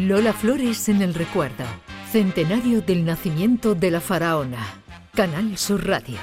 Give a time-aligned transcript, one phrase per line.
[0.00, 1.64] Lola Flores en el recuerdo.
[2.10, 4.58] Centenario del nacimiento de la faraona.
[5.14, 6.18] Canal Sur Radio.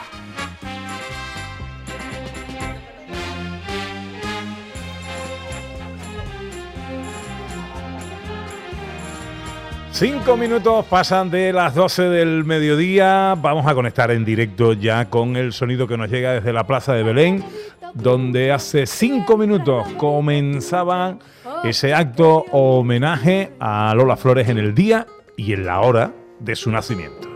[9.92, 13.36] Cinco minutos pasan de las 12 del mediodía.
[13.40, 16.94] Vamos a conectar en directo ya con el sonido que nos llega desde la Plaza
[16.94, 17.46] de Belén,
[17.94, 21.18] donde hace cinco minutos comenzaba
[21.64, 25.06] ese acto homenaje a Lola Flores en el día
[25.38, 27.31] y en la hora de su nacimiento.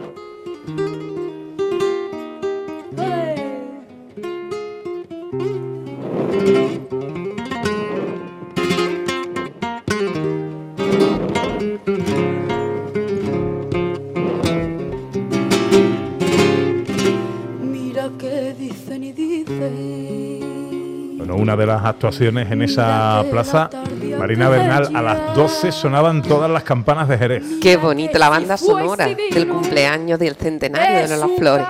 [21.86, 23.70] Actuaciones en esa plaza,
[24.18, 27.44] Marina Bernal, a las 12 sonaban todas las campanas de Jerez.
[27.62, 31.68] Qué bonita la banda sonora del cumpleaños del centenario de Lola Flores.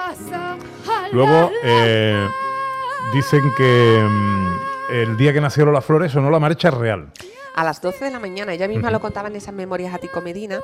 [1.11, 2.27] Luego eh,
[3.13, 7.07] dicen que mm, el día que nació Lola Flores sonó la marcha real.
[7.55, 10.19] A las 12 de la mañana, ella misma lo contaba en esas memorias a Tico
[10.19, 10.59] Medina.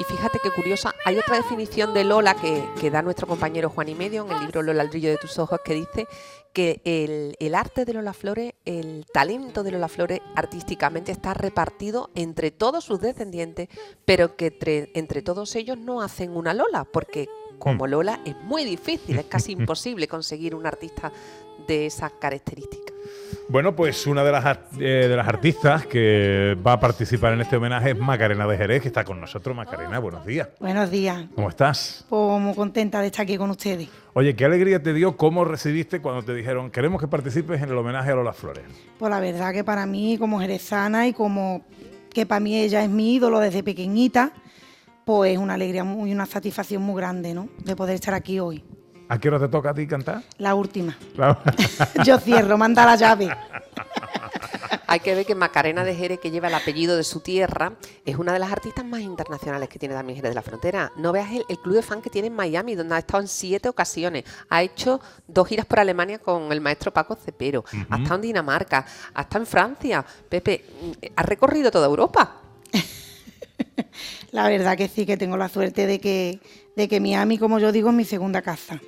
[0.00, 3.88] Y fíjate qué curiosa, hay otra definición de Lola que, que da nuestro compañero Juan
[3.88, 6.08] y Medio en el libro Lola, el brillo de tus ojos, que dice
[6.52, 12.10] que el, el arte de Lola Flores, el talento de Lola Flores artísticamente está repartido
[12.16, 13.68] entre todos sus descendientes,
[14.04, 17.28] pero que entre, entre todos ellos no hacen una Lola, porque
[17.60, 21.12] como Lola es muy difícil, es casi imposible conseguir un artista
[21.68, 22.91] de esas características.
[23.48, 27.56] Bueno, pues una de las, eh, de las artistas que va a participar en este
[27.56, 29.54] homenaje es Macarena de Jerez, que está con nosotros.
[29.54, 30.48] Macarena, buenos días.
[30.60, 31.24] Buenos días.
[31.34, 32.04] ¿Cómo estás?
[32.08, 33.88] Pues muy contenta de estar aquí con ustedes.
[34.14, 35.16] Oye, ¿qué alegría te dio?
[35.16, 38.64] ¿Cómo recibiste cuando te dijeron queremos que participes en el homenaje a Lola Flores?
[38.98, 41.64] Pues la verdad que para mí, como jerezana y como
[42.12, 44.32] que para mí ella es mi ídolo desde pequeñita,
[45.04, 47.48] pues es una alegría muy- y una satisfacción muy grande, ¿no?
[47.64, 48.64] De poder estar aquí hoy.
[49.12, 50.22] ¿A qué hora te toca a ti cantar?
[50.38, 50.96] La última.
[52.06, 53.28] Yo cierro, manda la llave.
[54.86, 57.74] Hay que ver que Macarena de Jerez, que lleva el apellido de su tierra,
[58.06, 60.92] es una de las artistas más internacionales que tiene también Jerez de la Frontera.
[60.96, 63.28] No veas el, el club de fan que tiene en Miami, donde ha estado en
[63.28, 64.24] siete ocasiones.
[64.48, 64.98] Ha hecho
[65.28, 67.66] dos giras por Alemania con el maestro Paco Cepero.
[67.90, 70.02] Ha estado en Dinamarca, ha estado en Francia.
[70.26, 72.40] Pepe, mm, ha recorrido toda Europa.
[74.30, 76.40] La verdad que sí, que tengo la suerte de que,
[76.76, 78.80] de que Miami, como yo digo, es mi segunda casa.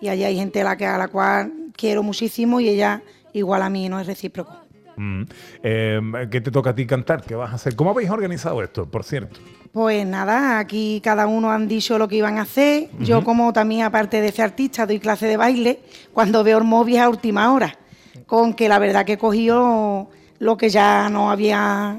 [0.00, 3.02] Y allí hay gente a la, que, a la cual quiero muchísimo y ella
[3.32, 4.52] igual a mí, no es recíproco.
[4.96, 5.22] Mm.
[5.62, 7.22] Eh, ¿Qué te toca a ti cantar?
[7.22, 7.76] ¿Qué vas a hacer?
[7.76, 9.38] ¿Cómo habéis organizado esto, por cierto?
[9.72, 12.88] Pues nada, aquí cada uno han dicho lo que iban a hacer.
[13.00, 15.80] Yo como también, aparte de ser artista, doy clase de baile,
[16.14, 17.76] cuando veo el móvil a última hora,
[18.24, 20.08] con que la verdad que he cogido
[20.38, 21.98] lo que ya no había,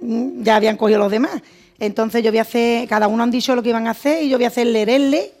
[0.00, 1.42] ya habían cogido los demás.
[1.78, 4.30] Entonces yo voy a hacer, cada uno han dicho lo que iban a hacer y
[4.30, 5.32] yo voy a hacer lerelle.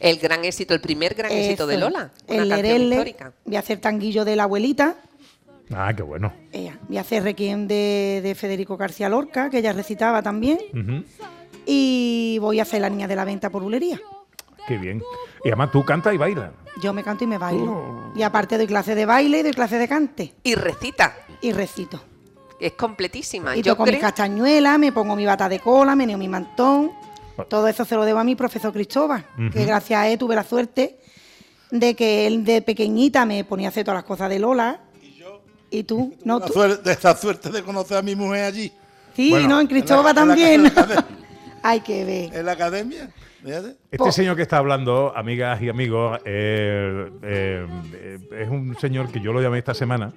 [0.00, 2.10] El gran éxito, el primer gran éxito de Lola.
[2.28, 3.32] Una el canción histórica.
[3.44, 4.96] voy a hacer tanguillo de la abuelita.
[5.74, 6.32] Ah, qué bueno.
[6.52, 10.58] ella, Voy a hacer requiem de, de Federico García Lorca, que ella recitaba también.
[11.66, 14.00] Y voy a hacer la niña de la venta por bulería.
[14.66, 15.02] Qué bien.
[15.44, 16.50] Y además tú cantas y bailas.
[16.82, 18.12] Yo me canto y me bailo.
[18.14, 20.34] Y aparte doy clase de baile y doy clase de cante.
[20.42, 21.16] Y recita.
[21.40, 22.00] Y recito.
[22.60, 23.56] Es completísima.
[23.56, 26.92] Y Yo toco creo- castañuelas, me pongo mi bata de cola, meneo mi mantón.
[27.46, 30.44] Todo eso se lo debo a mi profesor Cristóbal, que gracias a él tuve la
[30.44, 30.98] suerte
[31.70, 34.80] de que él de pequeñita me ponía a hacer todas las cosas de Lola.
[35.70, 36.14] ¿Y tú?
[36.24, 36.52] No, La tú.
[36.54, 38.72] suerte- de esta suerte de conocer a mi mujer allí.
[39.14, 40.54] Sí, Bueno, no, en Cristóbal también.
[40.54, 41.04] en la academia.
[41.62, 42.34] Hay que ver.
[42.34, 43.10] En la academia.
[43.44, 43.68] fíjate.
[43.90, 49.10] Este Po- señor que está hablando, amigas y amigos, eh, eh, eh, es un señor
[49.10, 50.12] que yo lo llamé esta semana.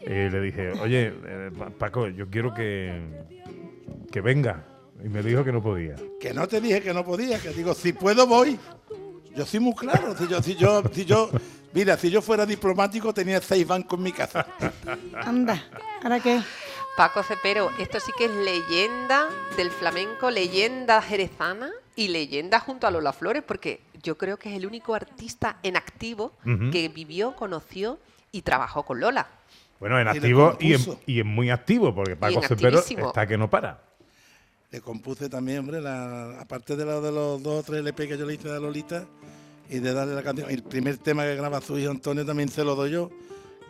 [0.00, 3.02] eh, le dije, oye, eh, Pa- Paco, yo quiero que,
[4.12, 4.64] que venga.
[5.04, 5.96] Y me dijo que no podía.
[6.18, 8.58] Que no te dije que no podía, que digo, si puedo voy.
[9.36, 10.16] Yo soy muy claro.
[10.16, 11.30] Si yo, si yo, si yo,
[11.74, 14.46] mira, si yo fuera diplomático tenía seis bancos en mi casa.
[15.22, 15.62] Anda,
[16.02, 16.40] ¿ahora qué?
[16.96, 19.28] Paco Cepero, esto sí que es leyenda
[19.58, 24.56] del flamenco, leyenda jerezana y leyenda junto a Lola Flores, porque yo creo que es
[24.56, 26.32] el único artista en activo
[26.72, 27.98] que vivió, conoció
[28.32, 29.26] y trabajó con Lola.
[29.80, 33.36] Bueno, en Y activo y en, y en muy activo, porque Paco Cepero está que
[33.36, 33.93] no para.
[34.74, 38.18] Le compuse también, hombre, la, aparte de, lo, de los dos o tres LP que
[38.18, 39.06] yo le hice a Lolita
[39.70, 40.50] y de darle la canción.
[40.50, 43.08] El primer tema que graba su hijo Antonio también se lo doy yo,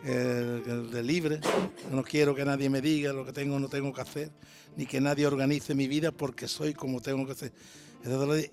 [0.03, 1.41] el, de Libre.
[1.91, 4.31] No quiero que nadie me diga lo que tengo o no tengo que hacer,
[4.77, 7.51] ni que nadie organice mi vida porque soy como tengo que ser.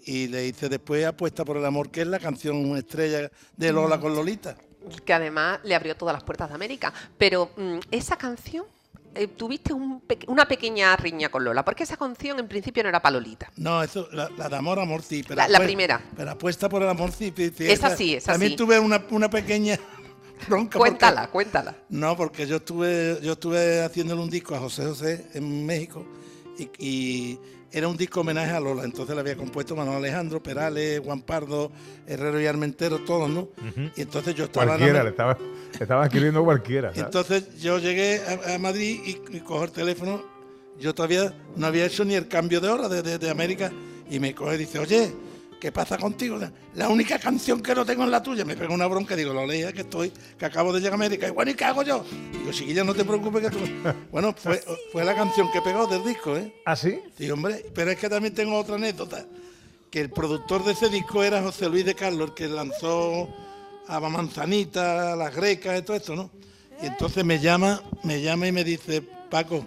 [0.05, 3.99] Y le hice después Apuesta por el Amor, que es la canción estrella de Lola
[3.99, 4.59] con Lolita.
[5.07, 6.93] que además le abrió todas las puertas de América.
[7.17, 8.67] Pero mm, esa canción
[9.15, 13.01] eh, tuviste un una pequeña riña con Lola, porque esa canción en principio no era
[13.01, 13.51] para Lolita.
[13.57, 15.25] No, eso, la, la de amor, amor sí.
[15.27, 16.01] Pero La- primera.
[16.17, 17.33] Pero apuesta por el amor sí.
[17.37, 18.57] sí, sí, Esa sí, esa También sí.
[18.57, 19.79] tuve una, una pequeña
[20.49, 20.79] bronca.
[20.79, 21.77] porque- Cuéntala, cuéntala.
[21.89, 26.05] No, porque yo estuve, yo estuve haciéndole un disco a José José en México
[26.59, 27.39] y, y
[27.73, 28.85] era un disco homenaje a Lola.
[28.85, 31.71] Entonces le había compuesto Manuel Alejandro, Perales, Juan Pardo,
[32.07, 33.49] Herrero y Armentero, todos, ¿no?
[33.97, 34.67] Y entonces yo estaba...
[34.77, 36.89] Cualquiera, le estaba, le estaba escribiendo cualquiera.
[36.91, 37.05] ¿sabes?
[37.05, 40.23] entonces yo llegué a, a Madrid y, y cojo el teléfono.
[40.81, 43.71] Yo todavía no había hecho ni el cambio de hora de, de- de América.
[44.11, 45.13] Y me coge y dice, oye,
[45.63, 46.41] ¿qué pasa contigo?
[46.75, 48.45] La única canción que no tengo es la tuya.
[48.45, 49.15] Me pega una bronca.
[49.15, 51.29] Digo, lo leía que estoy, que acabo de llegar a América.
[51.29, 52.05] Y bueno, ¿y qué hago yo?
[52.33, 53.59] Digo, chiquilla, no te preocupes que tú...
[54.11, 54.61] Bueno, fue,
[54.91, 56.53] fue la canción que pegó del disco, ¿eh?
[56.65, 56.99] ¿Ah, sí?
[57.17, 59.25] Sí, hombre, pero es que también tengo otra anécdota,
[59.89, 63.29] que el productor de ese disco era José Luis de Carlos, el que lanzó
[63.87, 66.29] a Manzanita, a Las Grecas y todo esto, ¿no?
[66.83, 69.01] Y entonces me llama, me llama y me dice,
[69.31, 69.65] Paco,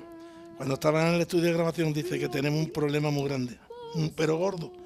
[0.58, 3.58] cuando estaba en el estudio de grabación, dice que tenemos un problema muy grande,
[3.94, 4.85] un pero gordo.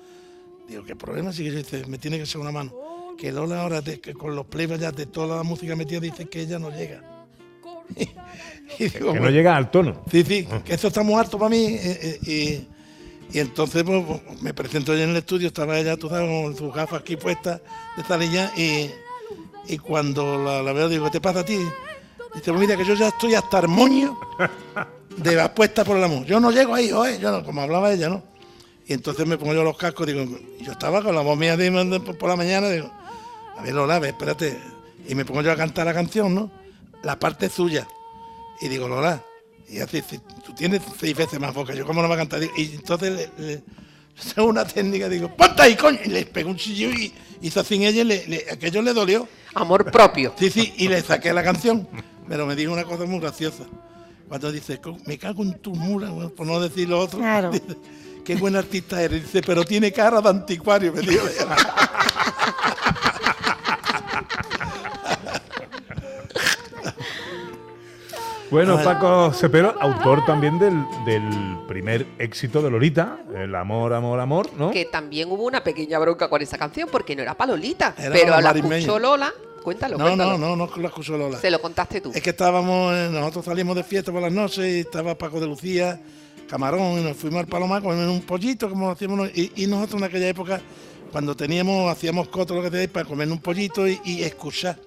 [0.69, 1.33] Digo, ¿qué problema?
[1.33, 2.71] Sí que dice, me tiene que echar una mano.
[3.17, 6.25] Que Lola ahora, de- que con los playbacks ya de toda la música metida, dice
[6.29, 7.01] que ella no llega.
[8.79, 9.29] y digo, Que no "Bueno".
[9.31, 10.03] llega al tono.
[10.11, 11.65] Sí, sí, que eso está muy alto para mí.
[11.65, 12.67] eh, eh,
[13.31, 16.29] y, y entonces pues, pues, me presento yo en el estudio, estaba ella, tú sabes,
[16.29, 17.61] con sus gafas aquí puestas
[17.97, 18.89] de salilla y,
[19.67, 21.57] y cuando la, la veo digo, ¿qué te pasa a ti?
[22.35, 24.17] Dice, pues mira que yo ya estoy hasta armonio
[25.17, 26.25] de apuesta por el amor.
[26.25, 28.23] Yo no llego ahí, oye, yo no, como hablaba ella, ¿no?
[28.89, 30.23] Y entonces me pongo yo los cascos, digo,
[30.59, 32.91] y yo estaba con la voz mía de, de- por la mañana, digo,
[33.55, 34.59] a ver, Lola, a ver, espérate.
[35.07, 36.51] Y me pongo yo a cantar la canción, ¿no?
[37.03, 37.87] La parte suya.
[38.61, 39.23] Y digo, Lola,
[39.69, 42.39] y así, si tú tienes seis veces más que yo, ¿cómo no va a cantar?
[42.39, 43.63] Digo, Y entonces le, le-
[44.43, 48.01] una técnica, digo, ponte ahí, coño, y le pegó un chillido y hizo sin ella,
[48.01, 49.27] y le, le- aquello le dolió.
[49.53, 50.33] Amor propio.
[50.39, 51.87] Sí, sí, y le saqué la canción,
[52.27, 53.65] pero me dijo una cosa muy graciosa.
[54.27, 57.51] Cuando dice, "Co- me cago en tu mula, por no decir lo otro, Claro.
[57.51, 57.77] dice,
[58.23, 61.25] qué buen artista eres, dice, pero tiene cara de anticuario, me dijo.
[68.51, 68.79] Bueno.
[68.83, 71.23] Paco Cepero, autor también del, del
[71.67, 74.71] primer éxito de Lolita, El amor, amor, amor, ¿no?
[74.71, 77.93] Que también hubo una pequeña bronca con esa canción porque no era para Lolita.
[77.97, 78.75] Era pero la Marismeño.
[78.77, 79.31] escuchó Lola.
[79.61, 80.37] Cuéntalo, No, cuéntalo.
[80.37, 81.37] no, no, no lo escuchó Lola.
[81.37, 82.11] Se lo contaste tú.
[82.15, 85.45] Es que estábamos, eh, nosotros salimos de fiesta por las noches y estaba Paco de
[85.45, 85.99] Lucía,
[86.49, 90.07] Camarón, y nos fuimos al Palomar con un pollito, como hacíamos, y, y nosotros en
[90.07, 90.59] aquella época,
[91.11, 94.79] cuando teníamos, hacíamos coto, lo que te para comer un pollito y, y escuchar.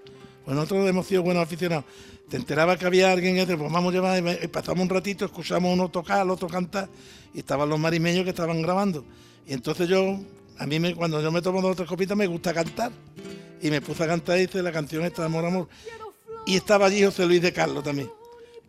[0.44, 1.85] Pues nosotros hemos sido buenos aficionados.
[2.29, 5.73] Te enteraba que había alguien que pues vamos a llevar, y pasamos un ratito, escuchamos
[5.73, 6.88] uno tocar, el otro cantar,
[7.32, 9.05] y estaban los marimeños que estaban grabando.
[9.47, 10.19] Y entonces yo,
[10.59, 12.91] a mí me, cuando yo me tomo dos o tres copitas me gusta cantar.
[13.61, 15.69] Y me puse a cantar y hice la canción esta Amor, Amor.
[16.44, 18.11] Y estaba allí José Luis de Carlos también.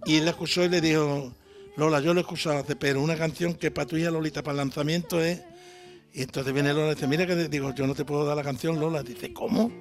[0.05, 1.33] Y él la escuchó y le dijo,
[1.75, 4.51] Lola, yo lo he escuchado hace, pero una canción que para tu hija Lolita, para
[4.53, 5.41] el lanzamiento es...
[6.13, 8.37] Y entonces viene Lola y dice, mira que te- digo, yo no te puedo dar
[8.37, 9.01] la canción, Lola.
[9.01, 9.71] Dice, ¿cómo?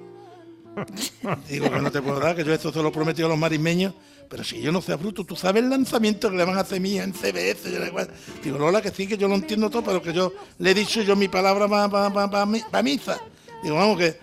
[1.49, 3.37] digo que no te puedo dar, que yo esto se lo he prometido a los
[3.37, 3.93] marismeños.
[4.29, 6.79] Pero si yo no sea bruto, tú sabes el lanzamiento que le van a hacer
[6.81, 7.71] mía en CBS.
[7.71, 7.99] Yo le digo,
[8.43, 11.03] digo, Lola, que sí, que yo lo entiendo todo, pero que yo le he dicho
[11.03, 13.19] yo mi palabra para misa.
[13.61, 14.17] Digo, vamos, que...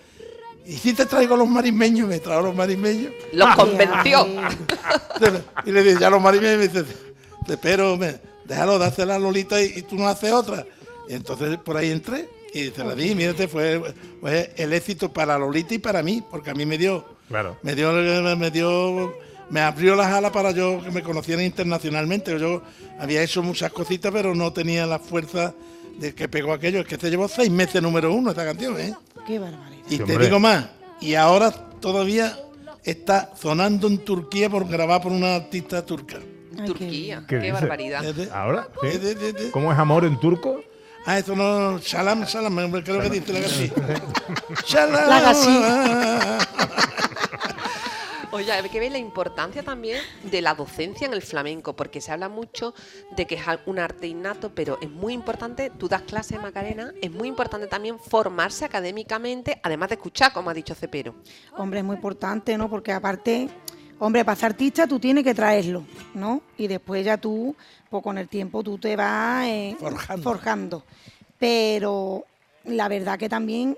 [0.65, 3.13] Y si te traigo los marismeños, me traigo los marismeños.
[3.31, 4.27] Los convenció.
[5.65, 6.85] Y le dije, ya los marimeños me dicen,
[7.61, 8.15] pero me,
[8.45, 10.65] déjalo, dásela a Lolita y, y tú no haces otra.
[11.09, 13.81] Y entonces por ahí entré y se la di, mírate, fue,
[14.19, 17.57] fue el éxito para Lolita y para mí, porque a mí me dio, Claro.
[17.63, 17.91] me dio,
[18.35, 19.13] me dio,
[19.49, 22.37] me abrió las alas para yo que me conocieran internacionalmente.
[22.39, 22.61] Yo
[22.99, 25.53] había hecho muchas cositas, pero no tenía la fuerza
[25.97, 26.81] de que pegó aquello.
[26.81, 28.93] Es que se llevó seis meses número uno esta canción, ¿eh?
[29.25, 29.85] Qué barbaridad.
[29.89, 30.65] Y Sí, te digo más,
[30.99, 32.37] y ahora todavía
[32.83, 36.17] está sonando en Turquía por grabar por una artista turca.
[36.59, 37.23] Ay, Turquía.
[37.27, 38.03] ¿Qué barbaridad.
[38.33, 38.67] ¿Ahora?
[38.81, 38.87] ¿Sí?
[38.87, 40.61] es de- de- de- ¿Cómo es amor en turco?
[41.05, 43.71] Ah, eso no, Shalam, Shalam, creo que dice la así.
[44.67, 45.09] Shalam.
[45.09, 45.49] La gasí.
[48.33, 52.13] Oye, hay que ver la importancia también de la docencia en el flamenco, porque se
[52.13, 52.73] habla mucho
[53.17, 57.11] de que es un arte innato, pero es muy importante, tú das clases, Macarena, es
[57.11, 61.13] muy importante también formarse académicamente, además de escuchar, como ha dicho Cepero.
[61.57, 62.69] Hombre, es muy importante, ¿no?
[62.69, 63.49] Porque aparte,
[64.01, 65.83] hombre, para ser artista tú tienes que traerlo,
[66.15, 66.41] ¿no?
[66.57, 67.55] Y después ya tú,
[67.89, 70.23] pues con el tiempo tú te vas eh, Forjando.
[70.23, 70.83] forjando.
[71.37, 72.25] Pero
[72.65, 73.77] la verdad que también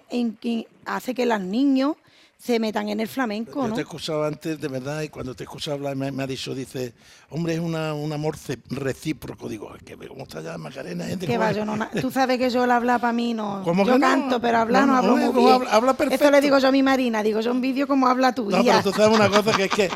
[0.86, 1.96] hace que los niños
[2.44, 3.74] se metan en el flamenco, Yo ¿no?
[3.74, 6.28] te he escuchado antes, de verdad, y cuando te he escuchado hablar, me, me ha
[6.28, 6.94] dicho, dice,
[7.30, 8.36] hombre, es una, un amor
[8.70, 9.48] recíproco.
[9.48, 11.26] Digo, "Es que cómo está ya Macarena, gente.
[11.26, 11.58] Que cómo va, es".
[11.58, 13.62] yo no, tú sabes que yo el habla para mí no.
[13.64, 14.06] ¿Cómo yo que no?
[14.06, 15.54] canto, pero hablar no, hablo no, muy bien.
[15.56, 16.26] habla- habla perfecto.
[16.26, 18.62] Esto le digo yo a mi Marina, digo yo un vídeo como habla tu No,
[18.62, 19.90] pero tú sabes una cosa que es que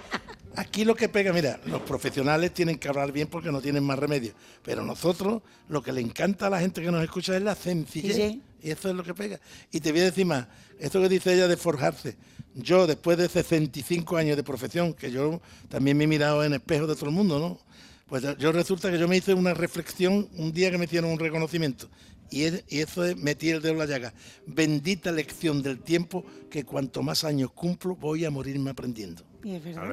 [0.55, 3.99] Aquí lo que pega, mira, los profesionales tienen que hablar bien porque no tienen más
[3.99, 4.33] remedio.
[4.63, 8.15] Pero nosotros, lo que le encanta a la gente que nos escucha es la sencillez.
[8.15, 8.41] Sí.
[8.63, 9.39] Y eso es lo que pega.
[9.71, 10.47] Y te voy a decir más,
[10.79, 12.17] esto que dice ella de forjarse.
[12.57, 16.87] Yo, después de 65 años de profesión, que yo también me he mirado en espejo
[16.87, 17.59] de todo el mundo, ¿no?
[18.07, 21.19] Pues yo- resulta que yo me hice una reflexión un día que me hicieron un
[21.19, 21.87] reconocimiento.
[22.29, 24.13] Y, es- y eso es metí el dedo en la llaga.
[24.45, 29.23] Bendita lección del tiempo que cuanto más años cumplo voy a morirme aprendiendo.
[29.43, 29.83] Y es verdad.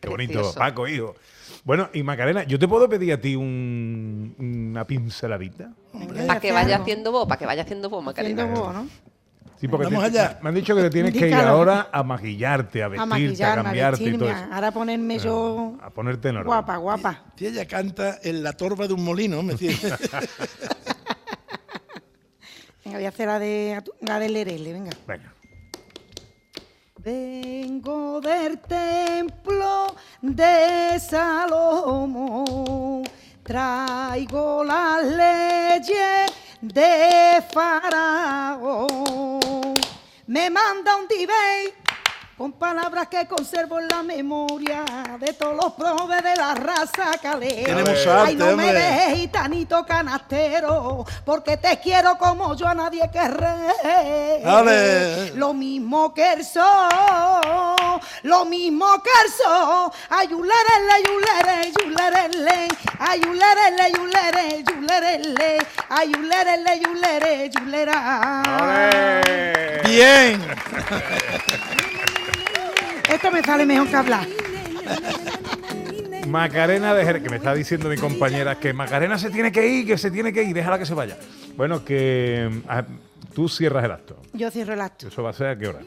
[0.00, 0.58] Qué bonito, Precioso.
[0.58, 1.14] Paco, hijo.
[1.64, 5.72] Bueno, y Macarena, ¿yo te puedo pedir a ti un- una pinceladita?
[6.26, 8.42] Para que vaya haciendo vos, para que vaya haciendo vos, Macarena.
[8.44, 8.88] Haciendo vos, ¿no?
[9.60, 10.38] Sí, porque Vamos te- allá.
[10.42, 13.52] me han dicho que te tienes que ir ahora a maquillarte, a A vestirte, a,
[13.52, 14.54] a cambiarte y vestirme, todo a- eso.
[14.54, 16.46] ahora ponerme yo A ponerte en orden.
[16.46, 17.24] guapa, guapa.
[17.36, 19.52] Si ella canta en la torba de un molino, me
[22.84, 24.90] Venga, voy a hacer la de la del Lerele, venga.
[25.06, 25.34] Venga.
[27.02, 32.54] Vengo del templo de Salomón,
[33.42, 39.40] traigo las leyes de Faraón.
[40.26, 41.74] Me manda un dibey
[42.36, 44.82] con palabras que conservo en la memoria
[45.18, 47.64] de todos los probes de la raza calé.
[47.64, 54.40] Tenemos Ay, no me dejes gitanito canastero, porque te quiero como yo a nadie querré.
[55.34, 56.64] Lo mismo que el sol,
[58.22, 59.92] lo mismo que el sol.
[60.08, 62.68] Ayulerele, yulere, yulerele,
[63.00, 69.22] ayulerele, yulere, yulerele, ayulerele, yulere, yulera.
[69.84, 70.40] bien.
[73.10, 74.26] Esto me sale mejor que hablar.
[76.28, 79.86] Macarena de Jerez, que me está diciendo mi compañera que Macarena se tiene que ir,
[79.86, 81.18] que se tiene que ir, déjala que se vaya.
[81.56, 82.84] Bueno, que ah,
[83.34, 84.16] tú cierras el acto.
[84.32, 85.80] Yo cierro el acto ¿Eso va a ser a qué hora?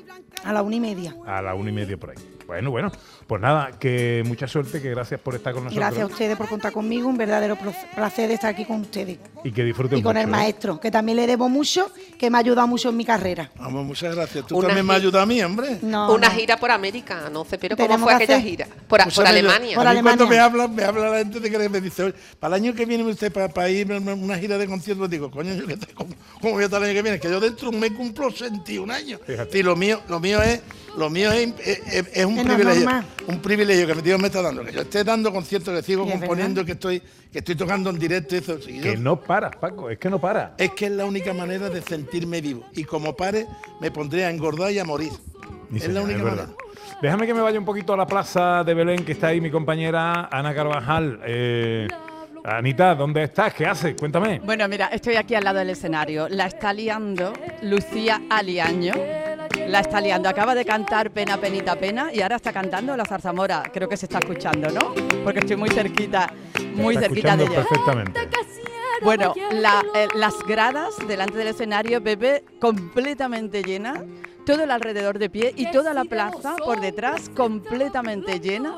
[0.44, 1.16] A la una y media.
[1.26, 2.18] A la una y media por ahí.
[2.46, 2.92] Bueno, bueno,
[3.26, 5.80] pues nada, que mucha suerte, que gracias por estar con nosotros.
[5.80, 7.58] Gracias a ustedes por contar conmigo, un verdadero
[7.96, 9.18] placer de estar aquí con ustedes.
[9.46, 10.28] Y que disfruten Y con el ¿eh?
[10.28, 13.50] maestro, que también le debo mucho, que me ha ayudado mucho en mi carrera.
[13.58, 14.46] Vamos, muchas gracias.
[14.46, 15.80] Tú Una también me has ayudado a mí, hombre.
[15.82, 16.36] No, Una no.
[16.36, 18.68] gira por América, no sé, pero ¿cómo fue que aquella hacer- gira?
[18.90, 19.76] Por, Pues, por Alemania.
[19.78, 20.64] Por a mí cuando me Alemania.
[20.66, 23.04] habla, me habla la gente de que me dice, "Oye, para el año que viene
[23.06, 26.14] usted para, para ir a una gira de conciertos, digo, coño, yo qué sé, ¿cómo,
[26.42, 27.20] cómo voy a estar el año que viene?
[27.22, 29.22] Que yo dentro mes cumplo 61 años.
[29.26, 29.60] Fíjate.
[29.60, 30.62] Y lo mío, lo mío es,
[30.98, 32.84] lo mío es, es- es- es un Es privilegio.
[32.86, 33.06] normal.
[33.28, 34.63] Un privilegio que Dios me está dando.
[34.63, 37.98] Que yo esté dando conciertos, que sigo es componiendo, que estoy, que estoy tocando en
[38.00, 38.36] directo.
[38.36, 40.54] Eso, Que no paras, Paco, es que no para.
[40.58, 42.66] es que es la única manera de sentirme vivo.
[42.74, 43.46] Y como pare,
[43.82, 45.12] me pondré a engordar y a morir.
[45.74, 46.48] Es la única verdad.
[46.48, 46.58] manera.
[47.02, 49.50] Déjame que me vaya un poquito a la plaza de Belén, que está ahí mi
[49.52, 51.20] compañera Ana Carvajal.
[51.25, 51.88] Eh,
[52.46, 53.54] Anita, ¿dónde estás?
[53.54, 53.96] ¿Qué haces?
[53.98, 54.42] Cuéntame.
[54.44, 56.28] Bueno, mira, estoy aquí al lado del escenario.
[56.30, 57.32] La está liando
[57.62, 58.94] Lucía Aliaño.
[59.68, 60.28] La está liando.
[60.28, 63.64] Acaba de cantar Pena, Penita, Pena y ahora está cantando La Zarzamora.
[63.74, 64.94] Creo que se está escuchando, ¿no?
[65.24, 66.34] Porque estoy muy cerquita,
[66.76, 67.56] muy Está cerquita de ella.
[67.56, 68.20] perfectamente.
[69.02, 74.04] Bueno, la- eh, las gradas delante del escenario, Pepe, completamente llena.
[74.46, 78.76] Todo el alrededor de pie y toda la plaza por detrás completamente llena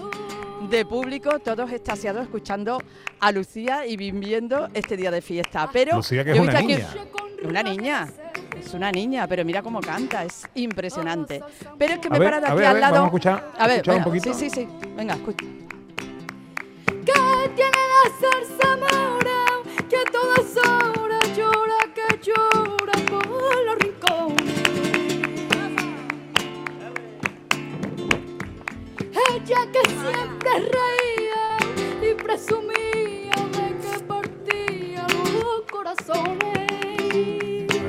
[0.69, 2.79] de público, todos extasiados escuchando
[3.19, 5.69] a Lucía y viviendo este día de fiesta.
[5.71, 7.49] Pero Lucía, que yo es he una visto aquí- niña.
[7.49, 8.07] Una niña.
[8.59, 11.43] Es una niña, pero mira cómo canta, es impresionante.
[11.77, 12.93] Pero es que A me he parado aquí ver, a al ver, lado.
[12.95, 14.33] vamos a escuchar- a ver, escuchar un venga, poquito.
[14.33, 14.67] Sí, sí, sí.
[14.95, 15.45] Venga, escucha.
[17.05, 19.45] que tiene la zarzamora,
[19.89, 24.54] que a todas horas llora, que llora por los rincones.
[29.15, 37.07] Ella que siempre reía y presumía de que partía los corazones.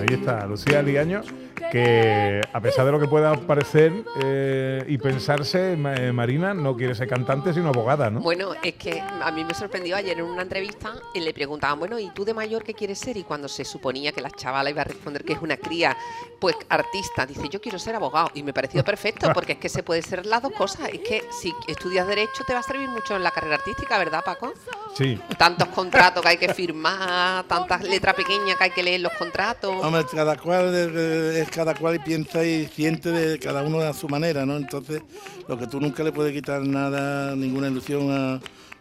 [0.01, 1.23] Ahí está, Lucía Liaño,
[1.71, 3.93] que a pesar de lo que pueda parecer
[4.23, 8.21] eh, y pensarse, eh, Marina no quiere ser cantante sino abogada, ¿no?
[8.21, 11.99] Bueno, es que a mí me sorprendió ayer en una entrevista y le preguntaban, bueno,
[11.99, 13.17] ¿y tú de mayor qué quieres ser?
[13.17, 15.97] Y cuando se suponía que la chavala iba a responder que es una cría,
[16.41, 18.31] pues artista, dice, yo quiero ser abogado.
[18.35, 20.89] Y me pareció perfecto, porque es que se puede ser las dos cosas.
[20.93, 24.23] Es que si estudias Derecho te va a servir mucho en la carrera artística, ¿verdad,
[24.25, 24.53] Paco?
[24.95, 25.19] Sí.
[25.39, 29.75] Tantos contratos que hay que firmar, tantas letras pequeñas que hay que leer los contratos.
[29.83, 30.95] Hombre, cada cual es,
[31.37, 34.59] es cada cual y piensa y siente de cada uno a su manera, ¿no?
[34.59, 35.01] Entonces,
[35.49, 38.35] lo que tú nunca le puedes quitar nada, ninguna ilusión a,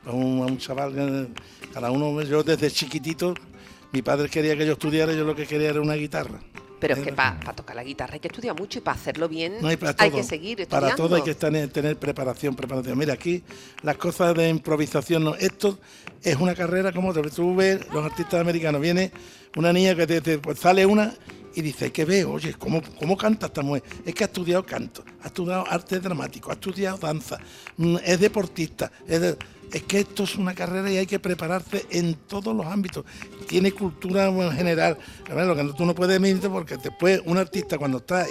[0.06, 0.94] a un, a un chaval.
[0.98, 1.28] eh,
[1.74, 3.34] Cada uno, yo desde chiquitito,
[3.94, 6.42] mi padre quería que yo estudiara, yo lo que quería era una guitarra.
[6.78, 9.54] Pero es que para tocar la guitarra hay que estudiar mucho y para hacerlo bien
[9.62, 10.70] No hay que seguir estudiando.
[10.88, 12.98] Para todo hay que tener, tener preparación, preparación.
[12.98, 13.42] Mira, aquí
[13.84, 15.36] las cosas de improvisación, no.
[15.36, 15.80] Esto
[16.22, 17.24] es una carrera como otra.
[17.30, 19.10] Tú ves los artistas americanos, viene
[19.56, 21.14] una niña que te, te- pues sale una
[21.56, 23.84] y dice, que ve, oye, ¿cómo, ¿cómo canta esta mujer?
[24.06, 27.38] Es que ha estudiado canto, ha estudiado arte dramático, ha estudiado danza,
[27.78, 29.38] mm, es deportista, es,
[29.72, 33.04] es que esto es una carrera y hay que prepararse en todos los ámbitos.
[33.48, 34.98] Tiene cultura en general.
[35.30, 38.28] Lo que tú no puedes medirte porque después un artista cuando está eh,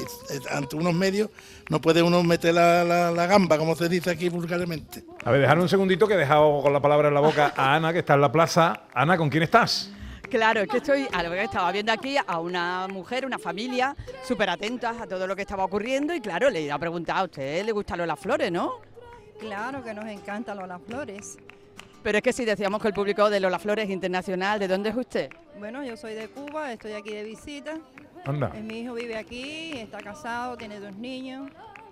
[0.50, 1.30] ante unos medios
[1.70, 5.04] no puede uno meter la, la- la gamba, como se dice aquí vulgarmente.
[5.24, 7.74] A ver, dejar un segundito que he dejado con la palabra en la boca a
[7.74, 8.82] Ana, que está en la plaza.
[8.94, 9.90] Ana, ¿con quién estás?
[10.34, 13.94] Claro, es que estoy, a lo que estaba viendo aquí a una mujer, una familia,
[14.24, 17.22] súper atentas a todo lo que estaba ocurriendo y claro, le iba a preguntar a
[17.22, 18.80] usted, ¿le gustan las flores, no?
[19.38, 21.38] Claro que nos encantan Lola Flores.
[22.02, 24.90] Pero es que si decíamos que el público de Lola Flores es internacional, ¿de dónde
[24.90, 25.30] es usted?
[25.56, 27.78] Bueno, yo soy de Cuba, estoy aquí de visita.
[28.24, 28.50] Anda.
[28.56, 31.48] Eh, Mi hijo vive aquí, está casado, tiene dos niños,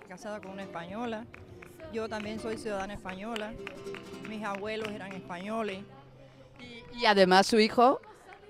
[0.09, 1.25] casado con una española.
[1.93, 3.53] Yo también soy ciudadana española.
[4.27, 5.79] Mis abuelos eran españoles.
[6.93, 8.01] Y además su hijo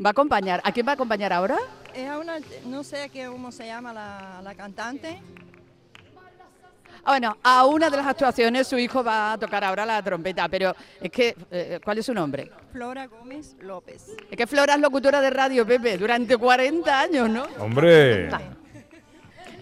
[0.03, 0.61] va a acompañar.
[0.63, 1.57] ¿A quién va a acompañar ahora?
[1.93, 5.21] Es a una, no sé qué, cómo se llama la, la cantante.
[7.05, 10.47] Ah, bueno, a una de las actuaciones su hijo va a tocar ahora la trompeta,
[10.47, 12.49] pero es que, eh, ¿cuál es su nombre?
[12.71, 14.07] Flora Gómez López.
[14.31, 17.45] Es que Flora es locutora de radio, Pepe, durante 40 años, ¿no?
[17.59, 18.29] Hombre.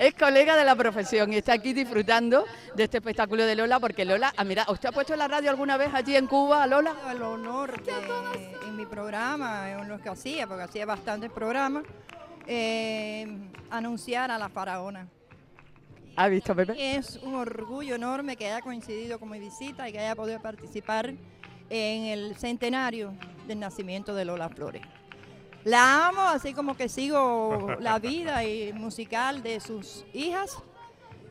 [0.01, 2.43] Es colega de la profesión y está aquí disfrutando
[2.73, 5.77] de este espectáculo de Lola, porque Lola, ah, mira, ¿usted ha puesto la radio alguna
[5.77, 6.95] vez allí en Cuba, Lola?
[7.11, 7.93] El honor de,
[8.67, 11.83] en mi programa, en los que hacía, porque hacía bastantes programas,
[12.47, 13.27] eh,
[13.69, 15.07] anunciar a la faraona.
[16.15, 16.97] ¿Ha visto, Pepe?
[16.97, 21.13] Es un orgullo enorme que haya coincidido con mi visita y que haya podido participar
[21.69, 23.13] en el centenario
[23.45, 24.81] del nacimiento de Lola Flores.
[25.63, 30.57] La amo, así como que sigo la vida y musical de sus hijas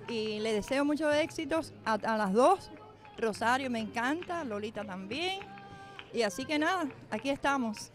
[0.08, 2.70] y le deseo muchos éxitos a, a las dos.
[3.18, 5.40] Rosario me encanta, Lolita también.
[6.12, 7.90] Y así que nada, aquí estamos.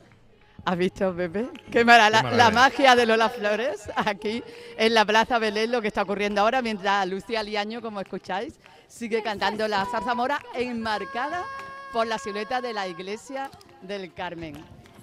[0.65, 1.49] ¿Has visto, Pepe?
[1.71, 2.43] Qué mara- la, maravilla.
[2.45, 4.43] la magia de Lola Flores aquí
[4.77, 9.21] en la Plaza Belén, lo que está ocurriendo ahora, mientras Lucía Liaño, como escucháis, sigue
[9.23, 11.43] cantando la zarzamora enmarcada
[11.93, 13.49] por la silueta de la iglesia
[13.81, 14.55] del Carmen.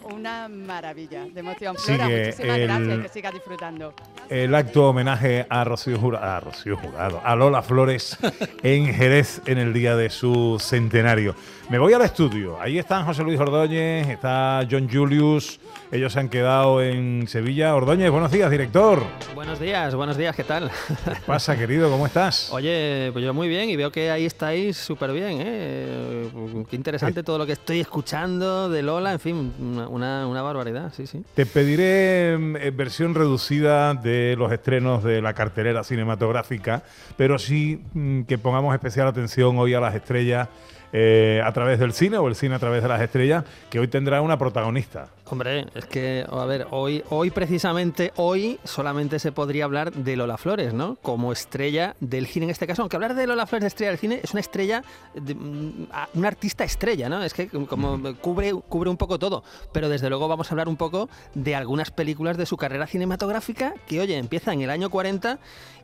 [0.04, 1.76] Una maravilla de emoción.
[1.76, 3.94] Flora, Sigue muchísimas el- gracias, que siga disfrutando.
[4.28, 8.17] El acto homenaje a Rocío Jurado, a Rocío Jurado, a Lola Flores
[8.62, 11.34] en Jerez en el día de su centenario.
[11.69, 12.60] Me voy al estudio.
[12.60, 15.58] Ahí están José Luis Ordóñez, está John Julius.
[15.91, 17.75] Ellos se han quedado en Sevilla.
[17.75, 19.02] Ordóñez, buenos días, director.
[19.34, 20.71] Buenos días, buenos días, ¿qué tal?
[21.04, 21.91] ¿Qué pasa, querido?
[21.91, 22.50] ¿Cómo estás?
[22.52, 26.28] Oye, pues yo muy bien y veo que ahí estáis súper bien, ¿eh?
[26.69, 30.93] Qué interesante todo lo que estoy escuchando de Lola, en fin, una, una- una barbaridad,
[30.95, 31.23] sí, sí.
[31.35, 36.83] Te pediré mm, eh, versión reducida de los estrenos de la cartelera cinematográfica,
[37.17, 40.49] pero sí mm, que pongamos especial atención hoy a las estrellas
[40.93, 43.89] eh, a través del cine o el cine a través de las estrellas, que hoy
[43.89, 45.09] tendrá una protagonista.
[45.31, 50.37] Hombre, es que, a ver, hoy, hoy precisamente, hoy solamente se podría hablar de Lola
[50.37, 50.97] Flores, ¿no?
[51.00, 53.99] Como estrella del cine en este caso, aunque hablar de Lola Flores de estrella del
[53.99, 54.83] cine es una estrella,
[55.15, 57.23] de, mm, a- un artista estrella, ¿no?
[57.25, 60.76] Es que como cubre, cubre un poco todo, pero desde luego vamos a hablar un
[60.76, 65.39] poco de algunas películas de su carrera cinematográfica que, oye, empieza en el año 40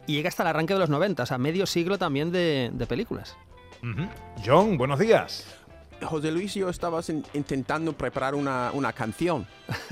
[0.07, 2.87] y llega hasta el arranque de los 90, o sea, medio siglo también de, de
[2.87, 3.37] películas.
[4.45, 5.47] John, buenos días.
[6.01, 9.45] José Luis y yo estabas in- intentando preparar una, una canción,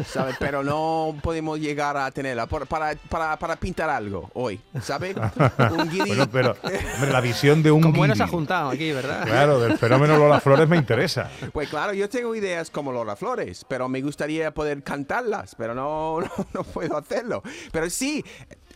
[0.07, 0.37] ¿sabes?
[0.39, 5.17] Pero no podemos llegar a tenerla por- para, para, para pintar algo hoy, ¿sabes?
[5.17, 8.93] Un guiri- Bueno, pero hombre, la visión de un Como bueno se ha juntado aquí,
[8.93, 9.25] ¿verdad?
[9.27, 11.29] Claro, del fenómeno Lola Flores me interesa.
[11.53, 16.21] Pues claro, yo tengo ideas como Lola Flores, pero me gustaría poder cantarlas, pero no,
[16.21, 17.43] no, no puedo hacerlo.
[17.73, 18.25] Pero sí,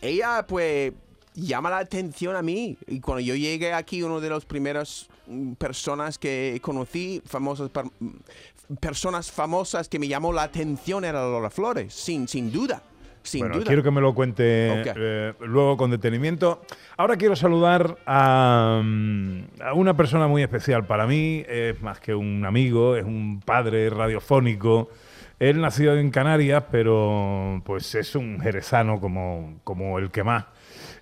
[0.01, 0.91] ella pues
[1.33, 2.77] llama la atención a mí.
[2.87, 8.09] Y cuando yo llegué aquí, uno de los primeros mm, personas que conocí, famosas mm,
[8.79, 12.81] personas famosas que me llamó la atención era Lola Flores, sin, sin duda.
[13.23, 13.67] Sin bueno, duda.
[13.67, 16.63] quiero que me lo cuente eh, luego con detenimiento.
[16.97, 21.43] Ahora quiero saludar a, mm, a una persona muy especial para mí.
[21.47, 24.89] Es más que un amigo, es un padre radiofónico.
[25.41, 30.45] Él nació en Canarias, pero pues es un jerezano como, como el que más.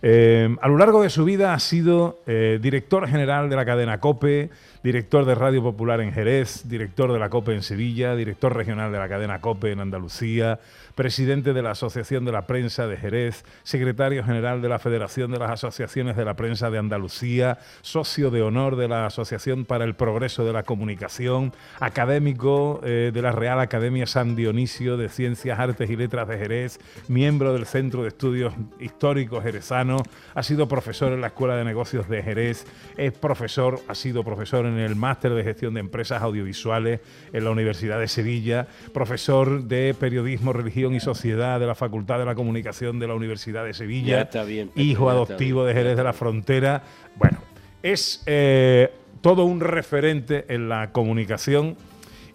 [0.01, 3.99] Eh, a lo largo de su vida ha sido eh, director general de la cadena
[3.99, 4.49] COPE,
[4.81, 8.99] director de Radio Popular en Jerez, director de la COPE en Sevilla, director regional de
[8.99, 10.59] la cadena COPE en Andalucía,
[10.99, 15.39] presidente de la Asociación de la Prensa de Jerez, secretario general de la Federación de
[15.39, 19.95] las Asociaciones de la Prensa de Andalucía, socio de honor de la Asociación para el
[19.95, 25.89] Progreso de la Comunicación, académico eh, de la Real Academia San Dionisio de Ciencias, Artes
[25.89, 30.03] y Letras de Jerez, miembro del Centro de Estudios Históricos Jerezano,
[30.35, 32.65] ha sido profesor en la Escuela de Negocios de Jerez,
[32.97, 36.99] es profesor, ha sido profesor en el Máster de Gestión de Empresas Audiovisuales
[37.31, 40.51] en la Universidad de Sevilla, profesor de Periodismo,
[40.93, 44.43] Y Sociedad de la Facultad de la Comunicación de la Universidad de Sevilla, Ya está
[44.43, 45.75] bien, Pepe, hijo ya está adoptivo bien.
[45.75, 46.83] de Jerez de la Frontera.
[47.15, 47.39] Bueno,
[47.83, 51.75] es eh, todo un referente en la comunicación.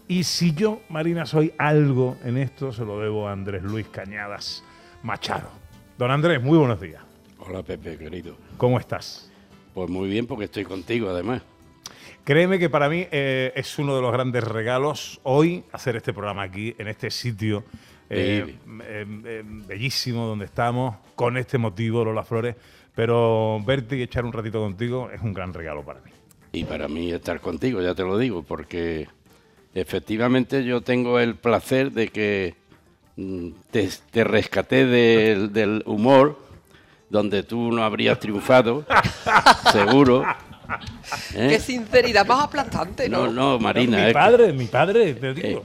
[0.06, 4.62] Y si yo, Marina, soy algo en esto, se lo debo a Andrés Luis Cañadas
[5.02, 5.48] Machado.
[5.96, 7.02] Don Andrés, muy buenos días.
[7.38, 8.36] Hola Pepe, querido.
[8.56, 9.30] ¿Cómo estás?
[9.74, 11.42] Pues muy bien porque estoy contigo además.
[12.24, 16.42] Créeme que para mí eh, es uno de los grandes regalos hoy hacer este programa
[16.42, 17.64] aquí, en este sitio
[18.14, 22.56] eh, eh, eh, bellísimo donde estamos, con este motivo, Lola Flores.
[22.94, 26.10] Pero verte y echar un ratito contigo es un gran regalo para mí.
[26.52, 29.08] Y para mí estar contigo, ya te lo digo, porque
[29.74, 32.54] efectivamente yo tengo el placer de que
[33.16, 36.38] mm, te, te rescaté del, del humor,
[37.10, 38.86] donde tú no habrías triunfado,
[39.72, 40.22] seguro.
[41.34, 41.48] ¿eh?
[41.50, 43.26] Qué sinceridad más aplastante, ¿no?
[43.26, 43.96] No, no, Marina.
[43.96, 45.64] mi es que- padre, mi padre, te digo.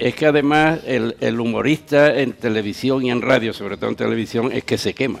[0.00, 4.50] Es que además el, el humorista en televisión y en radio, sobre todo en televisión,
[4.50, 5.18] es que se quema.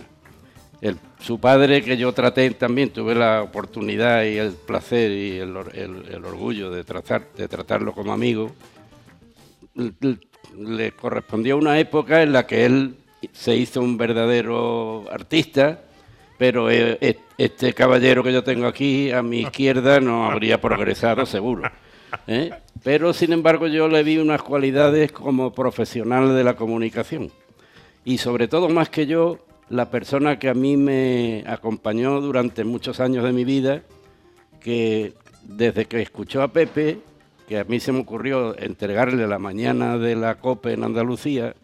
[0.80, 5.54] El- su padre, que yo traté también, tuve la oportunidad y el placer y el,
[5.74, 8.52] el- orgullo de, tratar, de tratarlo como amigo,
[10.58, 12.94] le correspondió una época en la que él
[13.32, 15.82] se hizo un verdadero artista,
[16.38, 21.26] pero eh, e- este caballero que yo tengo aquí a mi izquierda no habría progresado
[21.26, 21.70] seguro.
[22.26, 22.50] ¿Eh?
[22.82, 27.30] Pero sin embargo yo le vi unas cualidades como profesional de la comunicación.
[28.04, 32.98] Y sobre todo más que yo, la persona que a mí me acompañó durante muchos
[33.00, 33.82] años de mi vida,
[34.60, 36.98] que desde que escuchó a Pepe,
[37.48, 41.54] que a mí se me ocurrió entregarle la mañana de la COPE en Andalucía,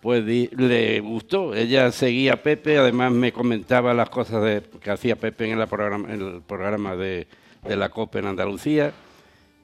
[0.00, 1.54] pues le gustó.
[1.54, 5.66] Ella seguía a Pepe, además me comentaba las cosas de- que hacía Pepe en, la
[5.66, 7.26] programa, en el programa de,
[7.66, 8.92] de la COPE en Andalucía.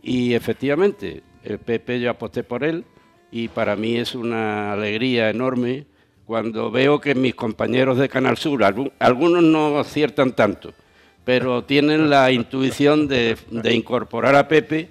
[0.08, 2.84] Y efectivamente, el Pepe yo aposté por él
[3.32, 5.84] y para mí es una alegría enorme
[6.24, 10.72] cuando veo que mis compañeros de Canal Sur, algu- algunos no aciertan tanto,
[11.24, 14.90] pero tienen la intuición de, de incorporar a Pepe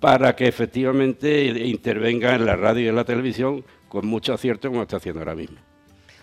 [0.00, 4.80] para que efectivamente intervenga en la radio y en la televisión con mucho acierto como
[4.80, 5.58] está haciendo ahora mismo.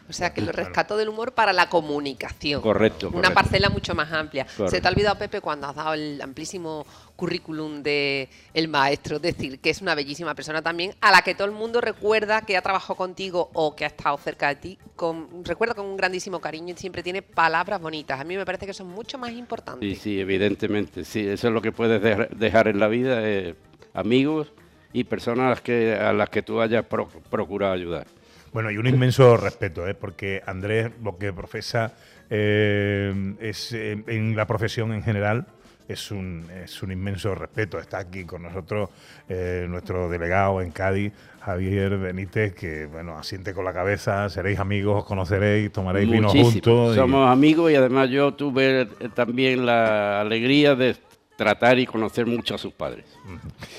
[0.09, 2.61] O sea, que lo rescató del humor para la comunicación.
[2.61, 3.33] Correcto, Una correcto.
[3.33, 4.43] parcela mucho más amplia.
[4.43, 4.67] Correcto.
[4.67, 6.85] Se te ha olvidado, Pepe, cuando has dado el amplísimo
[7.21, 11.35] currículum de el maestro, es decir, que es una bellísima persona también, a la que
[11.35, 14.79] todo el mundo recuerda que ha trabajado contigo o que ha estado cerca de ti,
[14.95, 18.19] con, recuerda con un grandísimo cariño y siempre tiene palabras bonitas.
[18.19, 19.87] A mí me parece que son mucho más importantes.
[19.87, 21.05] Sí, sí, evidentemente.
[21.05, 23.53] Sí, eso es lo que puedes dejar, dejar en la vida, eh,
[23.93, 24.51] amigos
[24.91, 28.07] y personas a las que, a las que tú hayas pro- procurado ayudar.
[28.51, 29.93] Bueno, y un inmenso respeto, ¿eh?
[29.93, 31.93] porque Andrés lo que profesa
[32.31, 35.45] eh, es eh, en la profesión en general
[35.91, 37.79] es un, es un inmenso respeto.
[37.79, 38.89] Está aquí con nosotros
[39.29, 44.99] eh, nuestro delegado en Cádiz, Javier Benítez, que bueno, asiente con la cabeza, seréis amigos,
[45.01, 46.51] os conoceréis, tomaréis vino Muchísimo.
[46.51, 46.93] juntos.
[46.95, 50.95] y- Somos amigos y además yo tuve eh, también la alegría de
[51.35, 53.05] tratar y conocer mucho a sus padres.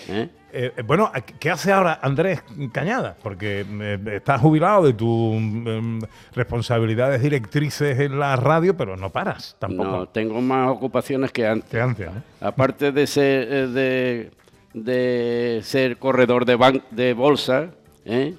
[0.08, 0.28] ¿Eh?
[0.54, 1.10] Eh, eh, bueno,
[1.40, 3.16] ¿qué hace ahora Andrés Cañada?
[3.22, 5.98] Porque eh, estás jubilado de tus em,
[6.34, 9.90] responsabilidades directrices en la radio, pero no paras tampoco.
[9.90, 11.70] No, tengo más ocupaciones que antes.
[11.70, 12.22] Que antes, ¿no?
[12.46, 14.30] Aparte de ser, eh, de,
[14.74, 17.68] de ser corredor de, ban- de bolsa,
[18.04, 18.34] ¿eh?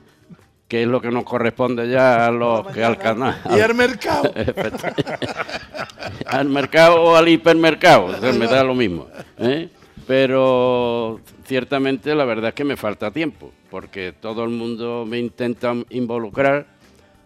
[0.67, 3.39] que es lo que nos corresponde ya a los que al canal.
[3.55, 4.31] Y al mercado.
[6.25, 9.07] al mercado o al hipermercado, o sea, me da lo mismo.
[9.39, 9.69] ¿eh?
[10.07, 15.73] Pero ciertamente la verdad es que me falta tiempo, porque todo el mundo me intenta
[15.89, 16.65] involucrar.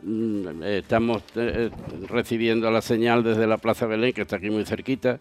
[0.03, 1.71] Mm, eh, Estamos eh,
[2.07, 5.19] recibiendo la señal desde la Plaza Belén, que está aquí muy cerquita,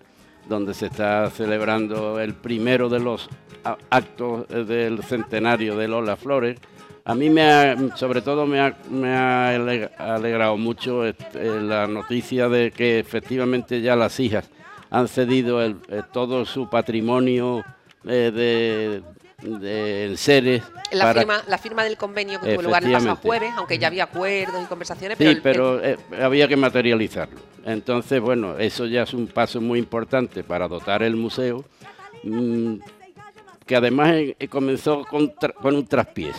[0.49, 3.29] donde se está celebrando el primero de los
[3.91, 6.59] actos eh, del centenario de Lola Flores.
[7.05, 9.49] A mí me ha, sobre todo me ha,
[9.97, 14.51] alegrado mucho la noticia de que efectivamente ya las hijas
[14.91, 17.65] han cedido el- eh, todo su patrimonio
[18.09, 19.03] eh,
[19.43, 20.63] de, de enseres.
[20.93, 23.89] La para- firma, la firma del convenio que tuvo lugar el pasado jueves, aunque ya
[23.89, 27.39] había acuerdos y conversaciones, pero, Sí, el- pero eh, había que materializarlo.
[27.65, 31.65] Entonces, bueno, eso ya es un paso muy importante para dotar el museo,
[32.23, 32.75] mm,
[33.67, 34.15] que además
[34.49, 36.37] comenzó con, tra- con un traspiés,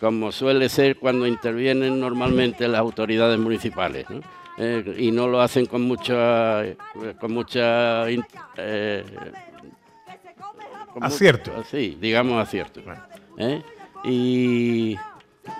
[0.00, 4.20] como suele ser cuando intervienen normalmente las autoridades municipales, ¿no?
[4.58, 6.64] Eh, y no lo hacen con mucha,
[7.20, 9.04] con mucha eh,
[10.92, 11.52] con Acierto.
[11.70, 12.80] sí, digamos acierto.
[13.36, 13.62] ¿eh?
[14.04, 14.96] Y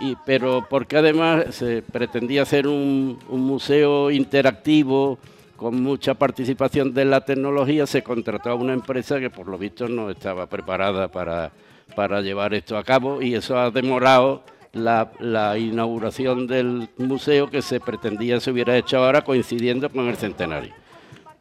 [0.00, 5.18] y, pero porque además se pretendía hacer un, un museo interactivo
[5.56, 9.88] con mucha participación de la tecnología, se contrató a una empresa que por lo visto
[9.88, 11.50] no estaba preparada para,
[11.94, 17.62] para llevar esto a cabo y eso ha demorado la, la inauguración del museo que
[17.62, 20.72] se pretendía se hubiera hecho ahora coincidiendo con el centenario.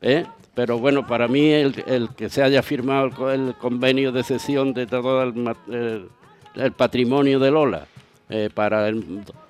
[0.01, 0.25] ¿eh?
[0.55, 1.75] Pero bueno, para mí el,
[2.15, 6.09] que se haya firmado el, co- el convenio de cesión de todo el,
[6.75, 7.85] patrimonio de Lola
[8.29, 8.89] eh, para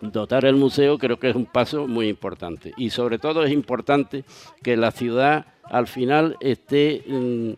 [0.01, 2.73] dotar el museo creo que es un paso muy importante.
[2.77, 4.23] Y sobre todo es importante
[4.61, 7.51] que la ciudad al final esté mm,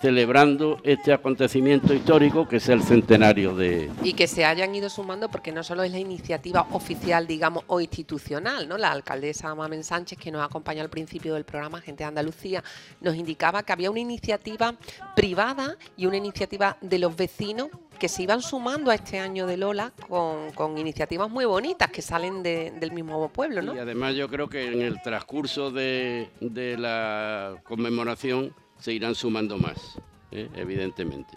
[0.00, 5.30] celebrando este acontecimiento histórico que es el centenario de, Y que se hayan ido sumando
[5.30, 8.76] porque no solo es la iniciativa oficial, digamos, o institucional, ¿no?
[8.78, 12.62] La alcaldesa Mamen Sánchez, que nos acompañó al principio del programa, Gente de Andalucía,
[13.00, 14.74] nos indicaba que había una iniciativa
[15.14, 19.56] privada y una iniciativa de los vecinos que se iban sumando a este año de
[19.56, 23.74] Lola con, con iniciativas muy bonitas que salen de- del mismo pueblo, ¿no?
[23.74, 29.56] Y además yo creo que en el transcurso de, de la conmemoración se irán sumando
[29.58, 29.98] más,
[30.30, 30.48] ¿eh?
[30.54, 31.36] evidentemente.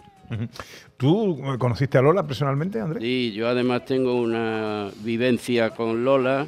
[0.96, 3.02] ¿Tú conociste a Lola personalmente, Andrés?
[3.02, 6.46] Sí, yo además tengo una vivencia con Lola,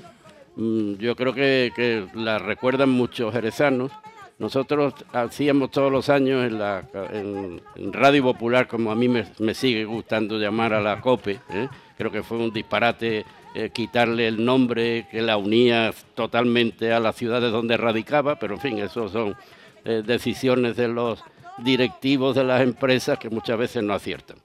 [0.57, 3.91] mm, yo creo que, que la recuerdan muchos jerezanos.
[4.39, 9.25] Nosotros hacíamos todos los años en, la, en- en Radio Popular, como a mí me,
[9.39, 11.69] me sigue gustando llamar a la COPE, ¿eh?
[11.97, 13.25] creo que fue un disparate
[13.55, 18.61] eh, quitarle el nombre que la unía totalmente a las ciudades donde radicaba, pero en
[18.61, 19.37] fin, eso son
[19.85, 21.23] eh, decisiones de los
[21.59, 24.37] directivos de las empresas que muchas veces no aciertan.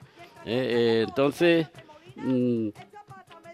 [0.46, 1.68] Eh, eh, entonces,
[2.16, 2.70] mm,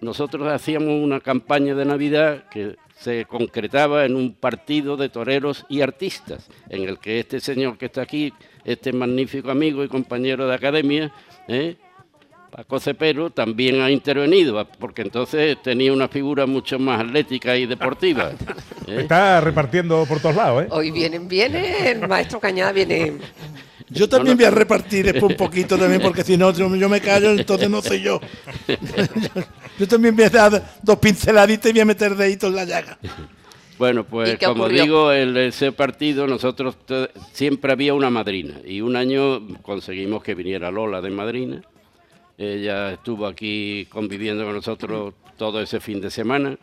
[0.01, 5.81] nosotros hacíamos una campaña de Navidad que se concretaba en un partido de toreros y
[5.81, 10.55] artistas, en el que este señor que está aquí, este magnífico amigo y compañero de
[10.55, 11.11] academia.
[12.55, 18.29] Paco Cepero, también ha intervenido, porque entonces tenía una figura mucho más atlética y deportiva.
[18.87, 18.97] ¿eh?
[18.99, 20.67] Está repartiendo por todos lados, ¿eh?
[20.69, 23.13] Hoy vienen, viene, el maestro Cañada viene.
[23.89, 27.01] Yo también voy a repartir después un poquito también, porque si no, yo yo me
[27.01, 28.21] callo, entonces no soy yo.
[29.79, 32.99] yo también voy a dar dos pinceladitas y voy a meter deditos en la llaga.
[33.79, 34.83] Bueno, ¿Y pues como ocurrió?
[34.83, 36.77] digo, en ese partido nosotros
[37.31, 41.63] siempre había una madrina y un año conseguimos que viniera Lola de madrina.
[42.37, 46.57] Ella estuvo aquí conviviendo con nosotros todo ese fin de semana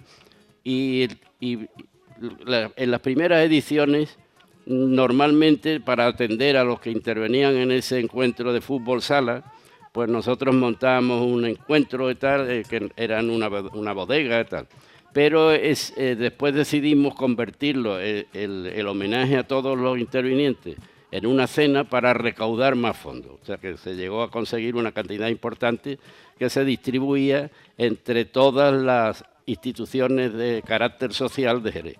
[0.64, 1.09] y,
[1.40, 4.18] en las primeras ediciones
[4.66, 9.52] normalmente para atender a los que intervenían en ese encuentro de fútbol sala,
[9.92, 14.44] pues nosotros montábamos un encuentro y tal, eh, que era en una, una bodega y
[14.44, 14.68] tal.
[15.12, 20.76] Pero es, eh, después decidimos convertirlo, eh, el, el homenaje a todos los intervinientes,
[21.12, 23.38] en una cena para recaudar más fondos.
[23.42, 25.98] O sea que se llegó a conseguir una cantidad importante
[26.38, 31.98] que se distribuía entre todas las instituciones de carácter social de Jerez.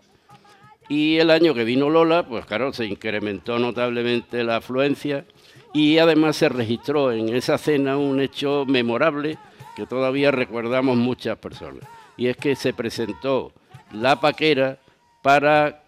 [0.89, 5.25] Y el año que vino Lola, pues claro, se incrementó notablemente la afluencia
[5.73, 9.39] y además se registró en esa cena un hecho memorable
[9.77, 11.85] que todavía recordamos muchas personas.
[12.17, 13.53] Y es que se presentó
[13.93, 14.79] la paquera
[15.23, 15.80] para,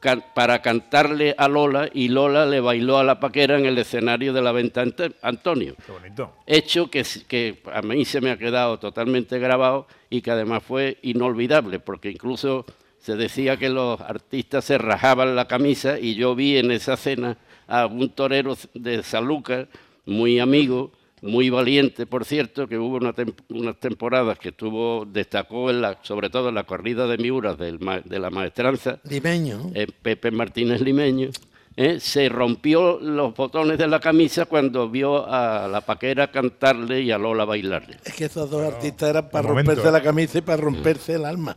[0.00, 4.32] can- para cantarle a Lola y Lola le bailó a la paquera en el escenario
[4.32, 6.32] de la venta Ante- Antonio Qué bonito.
[6.46, 10.98] hecho que, que a mí se me ha quedado totalmente grabado y que además fue
[11.02, 12.64] inolvidable, porque incluso
[12.98, 17.36] se decía que los artistas se rajaban la camisa y yo vi en esa cena
[17.68, 19.68] a un torero de Sanlúcar,
[20.04, 20.90] muy amigo,
[21.22, 25.98] muy valiente, por cierto, que hubo una tem- unas temporadas que estuvo, destacó en la,
[26.02, 29.70] sobre todo en la corrida de Miuras del ma- de la maestranza, Limeño.
[29.74, 31.28] eh, Pepe Martínez Limeño,
[31.76, 37.10] eh, se rompió los botones de la camisa cuando vio a la paquera cantarle y
[37.10, 37.98] a Lola bailarle.
[38.04, 39.92] Es que esos dos artistas eran para momento, romperse ¿eh?
[39.92, 41.56] la camisa y para romperse el alma.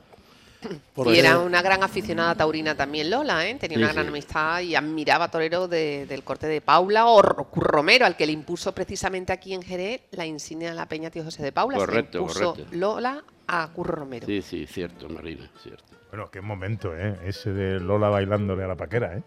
[0.93, 3.55] Por Y era eso- una gran aficionada taurina también Lola, ¿eh?
[3.55, 4.09] tenía Sí, una gran sí.
[4.09, 8.25] amistad y admiraba a toreros de- del corte de Paula o Ro- Romero, al que
[8.25, 11.77] le impuso precisamente aquí en Jerez la insignia de la Peña Tío José de Paula.
[11.79, 12.75] Se Correcto, impuso correcto.
[12.75, 14.25] Lola a Curro Romero.
[14.25, 15.83] Sí, sí, cierto, Marina, cierto.
[16.09, 17.17] Bueno, qué momento, ¿eh?
[17.25, 19.23] Ese de Lola bailándole a la paquera, ¿eh?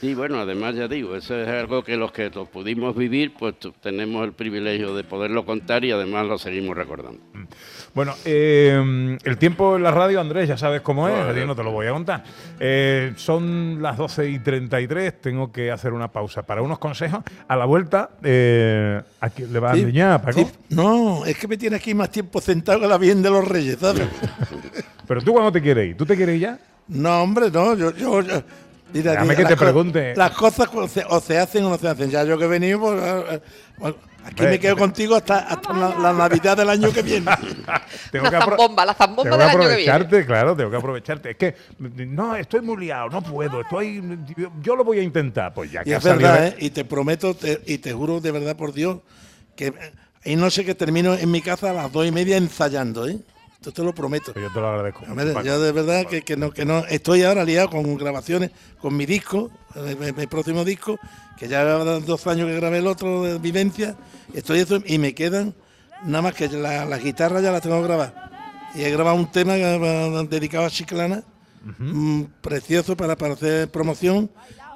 [0.00, 3.54] Sí, bueno, además ya digo, eso es algo que los que lo pudimos vivir, pues
[3.82, 7.18] tenemos el privilegio de poderlo contar y además lo seguimos recordando.
[7.94, 11.64] Bueno, eh, el tiempo en la radio, Andrés, ya sabes cómo es, así no te
[11.64, 12.22] lo voy a contar.
[12.60, 17.24] Eh, son las 12 y 33, tengo que hacer una pausa para unos consejos.
[17.48, 20.38] A la vuelta, eh, ¿a quién le va a Sí, enseñar, Paco?
[20.40, 20.46] sí.
[20.68, 23.78] No, es que me tiene aquí más tiempo sentado que la bien de los reyes,
[23.80, 24.06] ¿sabes?
[25.08, 25.96] Pero tú, ¿cuándo te quieres ir?
[25.96, 26.58] ¿Tú te quieres ir ya?
[26.86, 28.42] no, hombre, no, yo, yo, yo-
[28.92, 30.14] Mira, Déjame que las te pregunte.
[30.16, 32.10] Las cosas o se, o se hacen o no se hacen.
[32.10, 33.40] Ya yo que he venido, pues, eh, eh,
[33.78, 37.30] bueno, aquí me quedo contigo hasta, hasta la, la Navidad del año que viene.
[38.10, 39.90] Tengo La que zambomba, la zambomba tengo que del año que viene.
[39.92, 41.30] aprovecharte, claro, tengo que aprovecharte.
[41.32, 44.02] Es que, no, estoy muy liado, no puedo, estoy,
[44.62, 45.52] yo, lo voy a intentar.
[45.52, 46.56] Pues ya que Y es salido- verdad, ¿eh?
[46.58, 48.98] Y te prometo te- y te juro de verdad por Dios
[49.54, 49.74] que eh,
[50.24, 53.18] hay noche que termino en mi casa a las dos y media ensayando, ¿eh?
[53.60, 54.32] Esto te lo prometo.
[54.32, 55.04] Pues yo te lo agradezco.
[55.42, 56.84] Yo de verdad que, que no, que no.
[56.86, 60.96] Estoy ahora liado con grabaciones, con mi disco, mi, mi próximo disco,
[61.36, 63.96] que ya dos años que grabé el otro de Vivencia.
[64.32, 65.54] Estoy eso y me quedan
[66.04, 68.70] nada más que la, la guitarra ya la tengo grabada.
[68.76, 71.24] Y he grabado un tema dedicado a Chiclana,
[71.78, 74.30] mm, precioso para, para hacer promoción.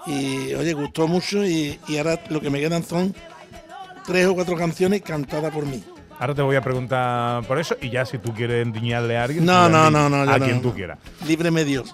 [0.06, 3.14] Y oye, gustó mucho y, y ahora lo que me quedan son
[4.04, 5.84] tres o cuatro canciones cantadas por mí.
[6.18, 9.44] Ahora te voy a preguntar por eso y ya si tú quieres endiñarle a alguien,
[9.44, 10.44] No, le no, no, no, a no.
[10.44, 10.98] quien tú quieras.
[11.26, 11.92] Líbreme Dios.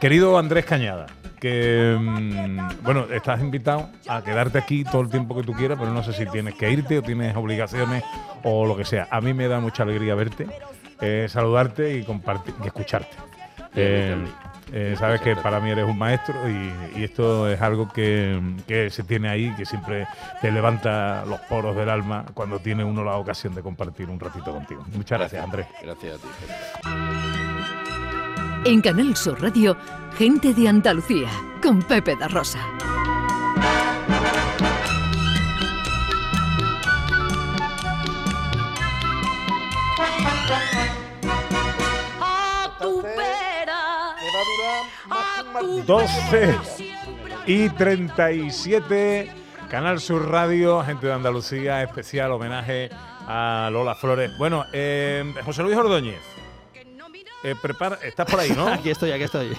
[0.00, 1.06] Querido Andrés Cañada,
[1.40, 5.92] que mm, bueno, estás invitado a quedarte aquí todo el tiempo que tú quieras, pero
[5.92, 8.04] no sé si tienes que irte o tienes obligaciones
[8.44, 9.08] o lo que sea.
[9.10, 10.46] A mí me da mucha alegría verte,
[11.00, 13.16] eh, saludarte y compartir y escucharte.
[13.74, 14.16] Eh,
[14.72, 18.90] eh, sabes que para mí eres un maestro y, y esto es algo que, que
[18.90, 20.06] se tiene ahí, que siempre
[20.40, 24.52] te levanta los poros del alma cuando tiene uno la ocasión de compartir un ratito
[24.52, 24.84] contigo.
[24.94, 25.66] Muchas gracias, Andrés.
[25.82, 26.28] Gracias a ti.
[28.64, 29.76] En Canal Sur Radio,
[30.16, 31.28] Gente de Andalucía,
[31.62, 32.58] con Pepe da Rosa.
[45.62, 46.54] 12
[47.46, 49.30] y 37,
[49.68, 52.90] Canal Sur Radio, gente de Andalucía, especial homenaje
[53.26, 54.30] a Lola Flores.
[54.38, 56.20] Bueno, eh, José Luis Ordóñez,
[57.42, 58.68] eh, prepara, estás por ahí, ¿no?
[58.72, 59.50] Aquí estoy, aquí estoy.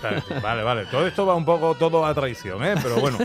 [0.42, 2.76] Vale, vale, todo esto va un poco todo a traición, ¿eh?
[2.82, 3.18] Pero bueno,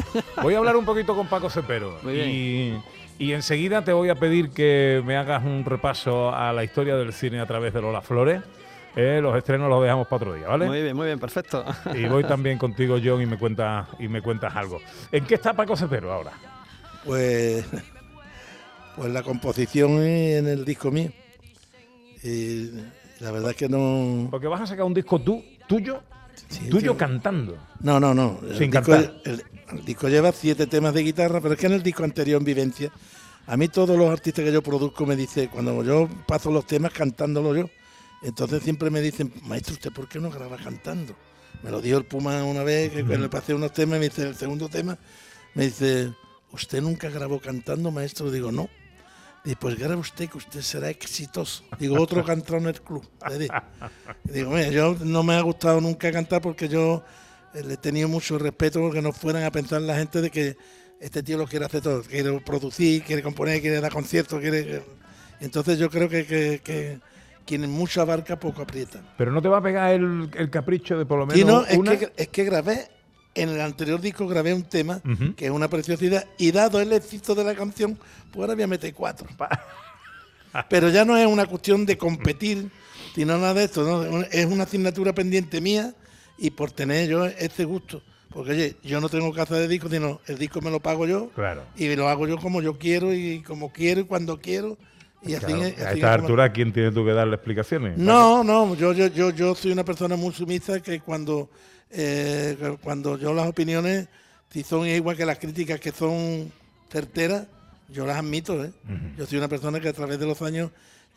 [0.42, 1.98] voy a hablar un poquito con Paco Cepero.
[2.02, 2.30] Muy bien.
[2.30, 2.82] Y,
[3.18, 7.12] y enseguida te voy a pedir que me hagas un repaso a la historia del
[7.12, 8.42] cine a través de Lola Flores.
[8.96, 10.66] Eh, los estrenos los dejamos para otro día, ¿vale?
[10.66, 11.64] Muy bien, muy bien, perfecto.
[11.94, 14.80] Y voy también contigo, John, y me cuentas y me cuentas algo.
[15.10, 16.32] ¿En qué está Paco Cepero ahora?
[17.04, 17.64] Pues,
[18.96, 21.10] pues la composición es en el disco mío.
[22.22, 22.70] Y
[23.20, 24.28] la verdad es que no.
[24.30, 26.00] Porque vas a sacar un disco tú, tuyo,
[26.70, 26.96] tuyo sí.
[26.98, 27.58] cantando.
[27.80, 28.38] No, no, no.
[28.48, 29.14] El Sin disco, cantar.
[29.24, 32.38] el- el disco lleva siete temas de guitarra, pero es que en el disco anterior,
[32.40, 32.92] en Vivencia,
[33.46, 36.92] a mí todos los artistas que yo produzco me dicen, cuando yo paso los temas
[36.92, 37.68] cantándolo yo,
[38.24, 41.14] entonces siempre me dicen, maestro, ¿usted por qué no graba cantando?
[41.62, 44.34] Me lo dijo el Puma una vez, que le pasé unos temas, me dice, el
[44.34, 44.98] segundo tema,
[45.54, 46.10] me dice,
[46.50, 48.30] ¿usted nunca grabó cantando, maestro?
[48.30, 48.70] Digo, no.
[49.44, 51.64] Dice, pues grabe usted, que usted será exitoso.
[51.78, 53.06] Digo, otro cantado en el club.
[54.24, 57.04] Digo, mira, yo no me ha gustado nunca cantar porque yo
[57.52, 60.56] eh, le he tenido mucho respeto porque no fueran a pensar la gente de que
[60.98, 64.82] este tío lo quiere hacer todo, quiere producir, quiere componer, quiere dar conciertos, quiere...
[65.40, 67.00] Entonces yo creo que, que, que
[67.46, 69.00] quien mucho abarca, poco aprieta.
[69.18, 71.64] Pero no te va a pegar el, el capricho de por lo menos Y no,
[71.64, 71.98] es una.
[71.98, 72.88] que, es que grabé,
[73.34, 75.00] en el anterior disco grabé un tema
[75.36, 77.98] que es una preciosidad y dado el éxito de la canción,
[78.30, 79.26] pues ahora voy a meter cuatro.
[80.68, 82.70] Pero ya no es una cuestión de competir,
[83.14, 84.22] sino nada de esto, ¿no?
[84.22, 85.92] es una asignatura pendiente mía
[86.38, 88.02] y por tener yo este gusto.
[88.32, 91.30] Porque oye, yo no tengo casa de disco, sino el disco me lo pago yo
[91.34, 91.62] Claro.
[91.76, 94.76] y lo hago yo como yo quiero y como quiero y cuando quiero.
[95.26, 97.96] Y así, Claro, a esta altura, ¿quién tienes tú que darle explicaciones?
[97.96, 101.48] no, no, yo, yo, yo, yo soy una persona muy sumisa que cuando,
[101.90, 104.08] eh, cuando yo las opiniones,
[104.50, 106.52] si son igual que las críticas que son
[106.90, 107.46] certeras,
[107.88, 108.64] yo las admito.
[108.64, 108.72] ¿eh?
[109.16, 110.70] Yo soy una persona que a través de los años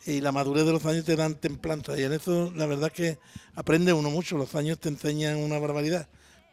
[0.06, 2.92] y la madurez de los años te dan templanza y en eso la verdad es
[2.92, 3.18] que
[3.56, 6.08] aprende uno mucho, los años te enseñan una barbaridad,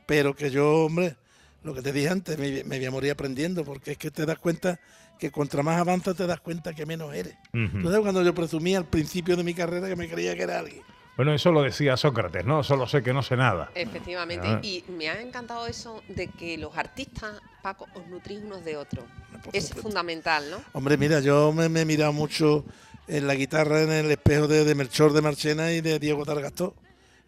[0.07, 1.15] pero que yo, hombre,
[1.63, 4.25] lo que te dije antes, me, me voy a morir aprendiendo porque es que te
[4.25, 4.79] das cuenta
[5.19, 7.33] que contra más avanzas te das cuenta que menos eres.
[7.53, 7.77] Ujú.
[7.77, 10.81] Entonces cuando yo presumía al principio de mi carrera que me creía que era alguien.
[11.17, 12.61] Bueno, eso lo decía Sócrates, ¿no?
[12.61, 13.71] Solo sé que no sé nada.
[13.73, 14.59] Efectivamente, Ah.
[14.61, 19.05] y me ha encantado eso de que los artistas, Paco, os nutrís unos de otros.
[19.53, 20.57] Es fundamental, ¿no?
[20.73, 22.65] Hombre, mira, yo me, me he mirado mucho
[23.07, 26.75] en la guitarra en el espejo de, de Melchor de Marchena y de Diego Targastó.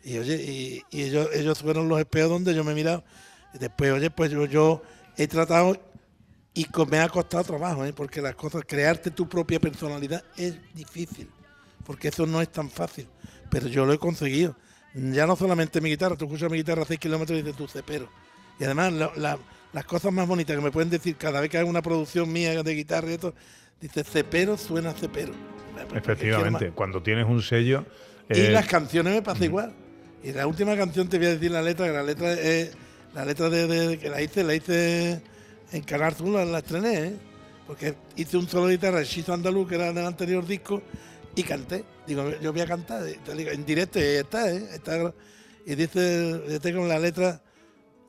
[0.03, 3.05] Y oye, y, y ellos, ellos fueron los espejos donde yo me he mirado.
[3.53, 4.81] Y después, oye, pues yo, yo
[5.15, 5.77] he tratado
[6.61, 7.93] y me ha costado trabajo, ¿eh?
[7.93, 11.29] porque las cosas, crearte tu propia personalidad es difícil,
[11.85, 13.07] porque eso no es tan fácil.
[13.49, 14.55] Pero yo lo he conseguido.
[14.93, 17.67] Ya no solamente mi guitarra, tú escuchas mi guitarra a 6 kilómetros y dices tú
[17.67, 18.09] cepero.
[18.59, 19.37] Y además, la- la-
[19.73, 22.63] las cosas más bonitas que me pueden decir cada vez que hago una producción mía
[22.63, 23.33] de guitarra y esto,
[23.79, 25.33] dice cepero suena cepero.
[25.93, 27.85] Efectivamente, cuando tienes un sello.
[28.29, 29.73] Y eh, las canciones me pasa igual.
[30.23, 32.75] Y la última canción te voy a decir la letra, que la letra es
[33.13, 35.21] La letra de que la hice, la hice
[35.71, 37.17] en Canal Sur, la, la estrené, ¿eh?
[37.67, 40.81] porque hice un solo de guitarra, el Chizo Andaluz, que era del anterior disco,
[41.35, 41.83] y canté.
[42.07, 44.69] Digo, yo voy a cantar, digo, en directo, y está, ¿eh?
[44.73, 45.13] Está,
[45.65, 47.41] y dice, con la letra,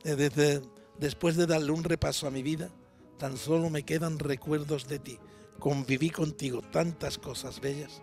[0.04, 0.62] eh, dice,
[0.96, 2.70] después de darle un repaso a mi vida,
[3.18, 5.18] tan solo me quedan recuerdos de ti.
[5.58, 8.00] Conviví contigo tantas cosas bellas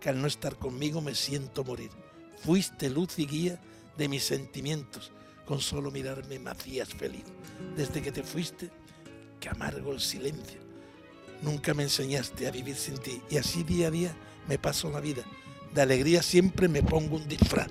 [0.00, 1.90] que al no estar conmigo me siento morir.
[2.38, 3.60] Fuiste luz y guía
[3.98, 5.12] de mis sentimientos.
[5.44, 7.24] Con solo mirarme me hacías feliz.
[7.76, 8.70] Desde que te fuiste,
[9.48, 10.60] amargo el silencio.
[11.42, 13.20] Nunca me enseñaste a vivir sin ti.
[13.30, 14.14] Y así día a día
[14.48, 15.22] me paso la vida.
[15.72, 17.68] De alegría siempre me pongo un disfraz.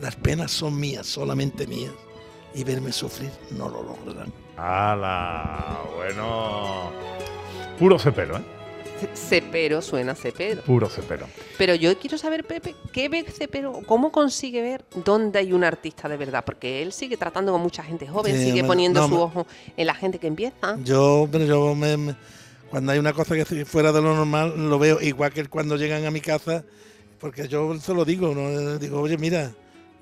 [0.00, 1.92] Las penas son mías, solamente mías.
[2.54, 4.32] Y verme sufrir no lo lograrán.
[4.56, 5.80] ¡Hala!
[5.96, 6.92] Bueno.
[7.78, 8.61] Puro cepero, ¿eh?
[9.14, 10.62] Cepero suena cepero.
[10.62, 11.26] Puro cepero.
[11.58, 13.80] Pero yo quiero saber, Pepe, ¿qué ve Cepero?
[13.86, 16.44] ¿Cómo consigue ver dónde hay un artista de verdad?
[16.44, 19.46] Porque él sigue tratando con mucha gente joven, Sí, sigue me- poniendo no, su ojo
[19.76, 20.76] en la gente que empieza.
[20.84, 22.16] Yo, pero yo me- me-
[22.70, 26.04] cuando hay una cosa que fuera de lo normal, lo veo igual que cuando llegan
[26.06, 26.64] a mi casa,
[27.18, 28.48] porque yo se lo digo, ¿no?
[28.48, 29.52] Eh, digo, oye, mira,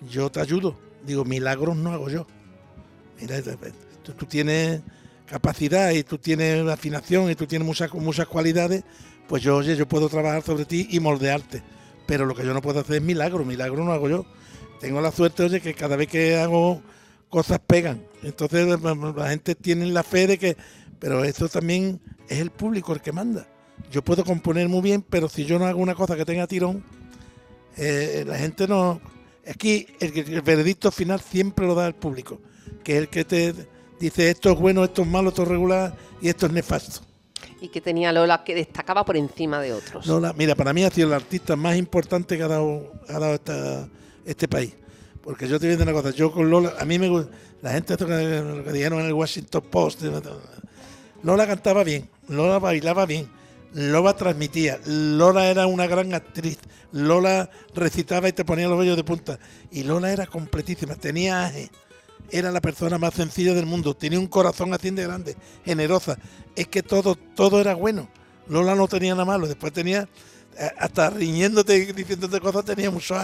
[0.09, 0.77] yo te ayudo.
[1.05, 2.27] Digo, milagros no hago yo.
[3.21, 3.43] Mira, eh,
[4.03, 4.81] tú, tú tienes
[5.31, 8.83] capacidad y tú tienes afinación y tú tienes muchas, muchas cualidades,
[9.29, 11.63] pues yo, oye, yo puedo trabajar sobre ti y moldearte.
[12.07, 14.27] Pero lo que yo no puedo hacer es milagro, milagro no hago yo.
[14.81, 16.83] Tengo la suerte, oye, que cada vez que hago
[17.29, 18.03] cosas pegan.
[18.25, 20.57] Entonces la- gente tiene la fe de que,
[20.99, 23.47] pero esto también es el público el que manda.
[23.93, 26.83] Yo puedo componer muy bien, pero si yo no hago una cosa que tenga tirón,
[27.77, 29.01] eh, la gente no...
[29.49, 32.41] Aquí el, el veredicto final siempre lo da el público,
[32.85, 33.55] que es el que te
[34.01, 37.01] dice esto es bueno, esto es malo, esto es regular y esto es nefasto.
[37.61, 40.07] Y que tenía Lola que destacaba por encima de otros.
[40.07, 43.35] Lola, mira, para mí ha sido el artista más importante que ha dado, ha dado
[43.35, 43.89] esta-
[44.25, 44.75] este país.
[45.23, 47.31] Porque yo te voy a decir una cosa, yo con Lola, a mí me gusta,
[47.61, 50.03] la gente esto que, lo que dijeron en el Washington Post,
[51.23, 53.29] Lola cantaba bien, Lola bailaba bien,
[53.75, 56.59] Lola transmitía, Lola era una gran actriz,
[56.93, 59.39] Lola recitaba y te ponía los vellos de punta,
[59.71, 61.71] y Lola era completísima, tenía aje,
[62.31, 66.19] era la persona más sencilla del mundo, tenía un corazón así de grande, generosa,
[66.57, 68.09] es que todo, todo era bueno,
[68.49, 70.09] Lola no tenía nada malo, después tenía,
[70.59, 73.15] eh, hasta riñéndote y diciéndote cosas, tenía mucho.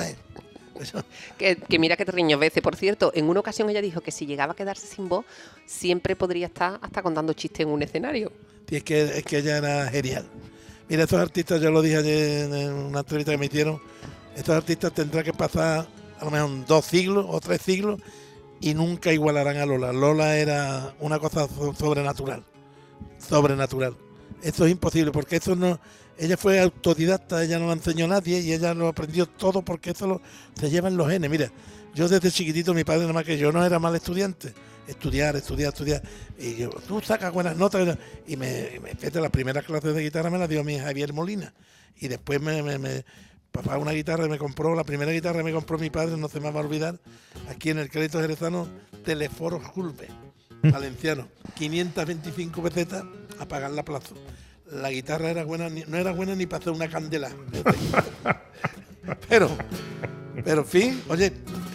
[1.39, 2.63] Que, que mira que te riñó veces.
[2.63, 5.25] Por cierto, en una ocasión ella dijo que si llegaba a quedarse sin voz,
[5.65, 8.31] siempre podría estar hasta contando chistes en un escenario.
[8.69, 10.27] Y es que, es que ella era genial.
[10.89, 13.81] Mira, estos artistas, yo lo dije ayer en una entrevista que me hicieron,
[14.37, 15.89] estos artistas tendrán que pasar
[16.21, 18.01] a lo mejor dos siglos o tres siglos
[18.67, 19.93] y nunca igualarán a Lola.
[19.93, 22.45] Lola era una cosa so- sobrenatural,
[23.19, 23.97] sobrenatural.
[24.43, 25.79] Eso es imposible porque eso no...
[26.19, 29.91] Ella fue autodidacta, ella no lo enseñó a nadie y ella lo aprendió todo porque
[29.91, 30.21] eso
[30.59, 31.31] se lleva en los genes.
[31.31, 31.53] Mira,
[31.95, 34.53] yo desde chiquitito, mi padre nada más que yo no era mal estudiante.
[34.89, 36.03] Estudiar, estudiar, estudiar.
[36.39, 37.99] Y yo, tú sacas buenas notas.
[38.27, 41.53] Y me, me las primeras clases de guitarra me las dio mi Javier Molina.
[41.99, 43.05] Y después me-
[43.53, 46.51] papá una guitarra me compró, la primera guitarra me compró mi padre, no se me
[46.51, 46.99] va a olvidar,
[47.49, 48.69] aquí en el crédito jerezano,
[49.05, 50.09] Teleforo Julve,
[50.63, 51.29] valenciano.
[51.55, 53.05] 525 pesetas
[53.39, 54.15] a pagar la plaza.
[54.71, 57.31] La guitarra era buena, no era buena ni para hacer una candela.
[59.29, 59.49] Pero,
[60.45, 61.33] pero en fin, oye,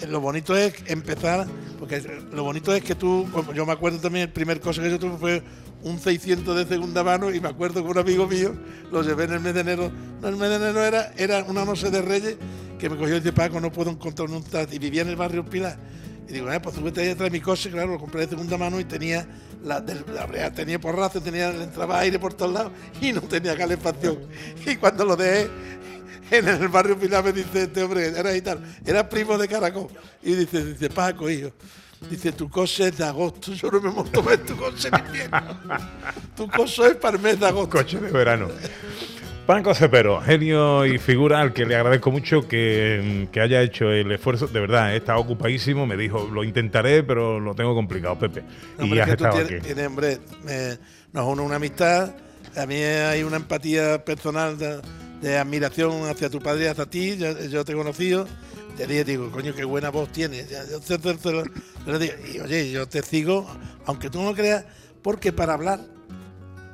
[0.08, 1.48] lo bonito es empezar,
[1.80, 2.02] porque
[2.32, 5.18] lo bonito es que tú, yo me acuerdo también, el primer cosa que yo tuve
[5.18, 5.44] fue
[5.84, 8.54] un 600 de segunda mano y me acuerdo que un amigo mío
[8.92, 9.92] lo llevé en el mes de enero.
[10.22, 12.38] No, el mes de enero era, era una noche de reyes
[12.80, 14.76] que me cogió y dice, Paco, no puedo encontrar un taxi.
[14.76, 15.78] Y vivía en el barrio Pilar.
[16.30, 18.58] Y digo, eh, pues súbete ahí atrás de mi coche, claro, lo compré de segunda
[18.60, 19.28] mano y tenía
[19.64, 24.20] la, del- la tenía porrazo, tenía, entraba aire por todos lados y no tenía calefacción.
[24.66, 25.50] Y cuando lo dejé
[26.32, 29.88] en el barrio Pilar me dice este hombre, era gitano, era primo de Caracol.
[30.24, 31.52] Y dice, dice, Paco, hijo,
[32.10, 35.60] dice, tu coche es de agosto, yo no me monto en tu coche en invierno.
[36.36, 37.78] Tu coche es para el mes de agosto.
[37.78, 38.48] Coche de verano.
[39.46, 44.10] Paco Cepero, genio y figura al que le agradezco mucho que, que haya hecho el
[44.12, 44.48] esfuerzo.
[44.48, 45.86] De verdad, he estado ocupadísimo.
[45.88, 48.44] Me dijo, lo intentaré, pero lo tengo complicado, Pepe.
[48.80, 49.66] y has es que estado tienes, aquí.
[49.66, 50.78] tienes, hombre, me-
[51.12, 52.16] nos une una amistad,
[52.56, 54.80] a mí hay una empatía personal de,
[55.22, 58.28] de admiración hacia tu padre hacia ti, yo, yo te he conocido,
[58.78, 60.98] te dije, digo, coño, qué buena voz tienes, yo te-
[62.00, 63.48] te- y oye, yo te sigo,
[63.86, 64.66] aunque tú no lo creas,
[65.02, 65.80] porque para hablar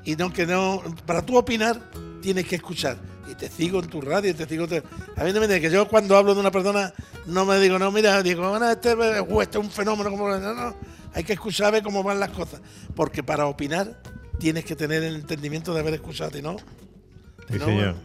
[0.05, 1.81] y no que no, para tú opinar
[2.21, 2.97] tienes que escuchar.
[3.29, 4.69] Y te sigo en tu radio, te sigo.
[4.69, 6.93] Te, a mí no me entiendes, que yo cuando hablo de una persona
[7.25, 10.75] no me digo, no, mira, digo, bueno, este, este es un fenómeno, como no, no,
[11.13, 12.61] hay que escuchar ver cómo van las cosas.
[12.95, 14.01] Porque para opinar
[14.39, 16.55] tienes que tener el entendimiento de haber escuchado, y no.
[17.49, 17.95] Sí, no, señor.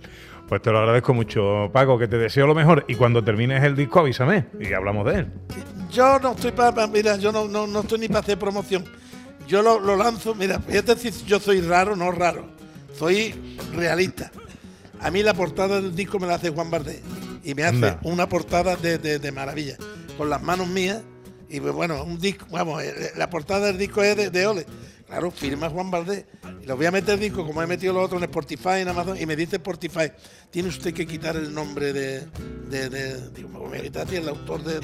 [0.53, 2.85] Pues te lo agradezco mucho, Paco, que te deseo lo mejor.
[2.87, 5.29] Y cuando termines el disco, avísame y hablamos de él.
[5.91, 8.85] Yo no estoy para, mira, yo no, no, no estoy ni para hacer promoción.
[9.49, 12.45] Yo lo, lo lanzo, mira, fíjate si yo soy raro, no raro.
[12.95, 14.31] Soy realista.
[15.01, 17.01] A mí la portada del disco me la hace Juan Bardé.
[17.43, 17.99] Y me hace Anda.
[18.03, 19.79] una portada de, de- de maravilla.
[20.19, 21.01] Con las manos mías.
[21.49, 24.67] Y pues, bueno, un disco, vamos, eh, la portada del disco es de, de Ole.
[25.13, 26.25] Claro, firma Juan Valdés.
[26.63, 29.21] Y lo voy a meter disco, como he metido los otros en Spotify, en Amazon,
[29.21, 30.11] y me dice Spotify,
[30.51, 32.21] tiene usted que quitar el nombre de.
[32.71, 34.79] de, de- digo, me voy a quitar el autor de,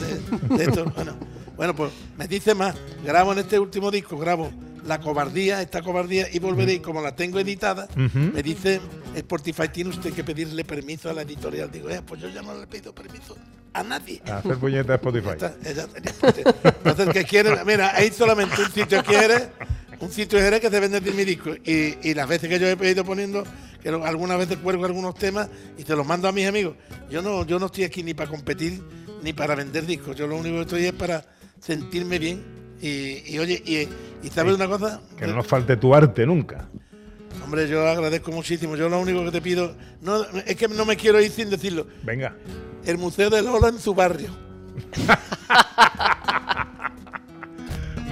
[0.63, 0.85] esto.
[0.95, 1.17] Bueno,
[1.57, 2.77] bueno, pues me dice más.
[3.03, 4.51] Grabo en este último disco, grabo
[4.85, 8.83] La Cobardía, esta cobardía, y volveré, y como la tengo editada, me dice
[9.15, 11.71] Spotify, tiene usted que pedirle permiso a la editorial.
[11.71, 13.35] Digo, eh, pues yo ya no le pido permiso
[13.73, 14.21] a nadie.
[14.27, 15.31] A hacer puñeta a Spotify.
[15.65, 16.13] Ella tenía.
[16.65, 19.49] Entonces, que quiere, mira, hay solamente un sitio quiere,
[20.01, 21.55] un sitio quiere que se vende mi disco.
[21.65, 23.45] Y, y las veces que yo he ido poniendo,
[23.83, 26.77] que algunas veces cuelgo algunos temas y te los mando a mis amigos.
[27.11, 28.83] Yo no, yo no estoy aquí ni para competir
[29.23, 30.17] ni para vender discos.
[30.17, 31.25] Yo lo único que estoy es para
[31.61, 32.43] sentirme bien.
[32.81, 35.01] Y, y oye, y, y ¿sabes una cosa?
[35.17, 36.69] Que no nos falte tu arte nunca.
[37.45, 38.77] Hombre, yo agradezco muchísimo.
[38.77, 41.87] Yo lo único que te pido, no, es que no me quiero ir sin decirlo.
[42.05, 42.37] Venga.
[42.85, 44.29] El Museo de Lola en su barrio.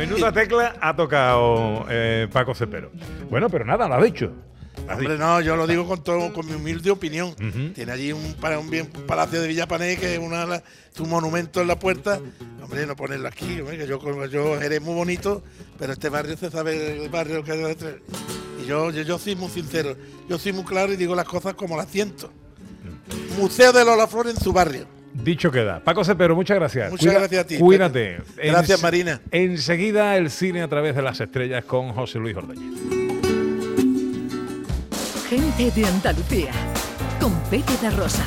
[0.09, 2.91] Menuda tecla ha tocado eh, Paco Cepero.
[3.31, 4.33] Bueno, pero nada, lo ha dicho.
[4.89, 7.35] Hombre, no, yo lo digo con todo, con mi humilde opinión.
[7.75, 10.63] Tiene allí un, para un bien un palacio de Villapané que es una
[10.95, 12.21] su monumento en la puerta.
[12.63, 15.43] Hombre, no ponerlo aquí, hombre, que yo, yo eres muy bonito,
[15.79, 17.79] pero este barrio se sabe el barrio que es.
[17.81, 18.03] de-
[18.63, 19.97] Y yo, yo, yo soy muy sincero,
[20.29, 22.31] yo soy muy claro y digo las cosas como las siento.
[23.39, 24.87] Museo de Lola Flores en su barrio.
[25.23, 25.81] Dicho queda.
[25.81, 26.91] Paco Cepero, muchas gracias.
[26.91, 27.59] Muchas gracias a ti.
[27.59, 28.19] Cuídate.
[28.37, 29.21] Gracias, Marina.
[29.31, 32.63] Enseguida el cine a través de las estrellas con José Luis Ordóñez.
[35.29, 36.53] Gente de Andalucía,
[37.21, 38.25] con Pepe da Rosa.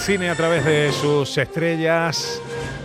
[0.00, 2.40] Cine a través de sus estrellas.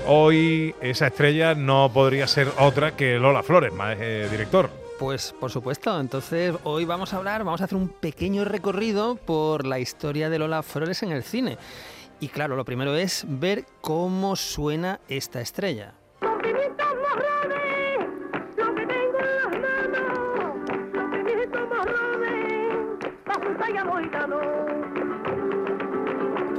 [0.06, 4.70] Hoy esa estrella no podría ser otra que Lola Flores, más eh, director.
[5.00, 9.66] Pues por supuesto, entonces hoy vamos a hablar, vamos a hacer un pequeño recorrido por
[9.66, 11.58] la historia de Lola Flores en el cine.
[12.20, 15.94] Y claro, lo primero es ver cómo suena esta estrella.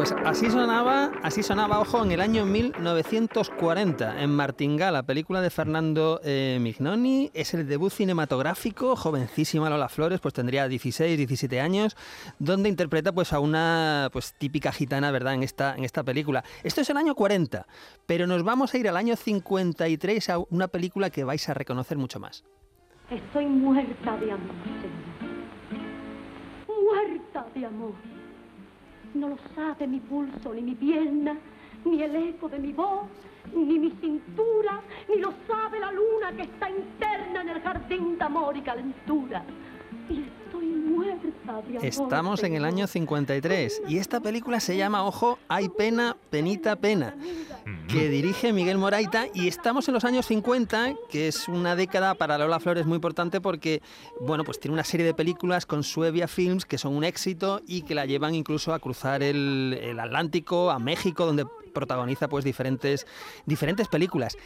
[0.05, 5.49] Pues así sonaba, así sonaba, ojo, en el año 1940, en Martingá, la película de
[5.49, 7.31] Fernando eh, Mignoni.
[7.33, 11.97] Es el debut cinematográfico, jovencísima Lola Flores, pues tendría 16, 17 años,
[12.39, 16.45] donde interpreta pues a una pues típica gitana, ¿verdad?, en esta, en esta película.
[16.63, 17.67] Esto es el año 40,
[18.05, 21.97] pero nos vamos a ir al año 53 a una película que vais a reconocer
[21.97, 22.45] mucho más.
[23.09, 25.81] Estoy muerta de amor, Señor.
[26.69, 28.24] Muerta de amor.
[29.15, 31.37] No lo sabe mi pulso, ni mi pierna,
[31.85, 33.07] ni el eco de mi voz,
[33.55, 38.25] ni mi cintura, ni lo sabe la luna que está interna en el jardín de
[38.25, 39.45] amor y calentura.
[41.83, 47.17] Estamos en el año 53 y esta película se llama, ojo, Hay pena, penita, pena,
[47.89, 52.39] que dirige Miguel Moraita y estamos en los años 50, que es una década para
[52.39, 53.83] Lola Flores muy importante porque,
[54.21, 57.83] bueno, pues tiene una serie de películas con Suevia Films que son un éxito y
[57.83, 63.07] que la llevan incluso a cruzar el, el Atlántico, a México, donde protagoniza pues diferentes,
[63.45, 64.37] diferentes películas.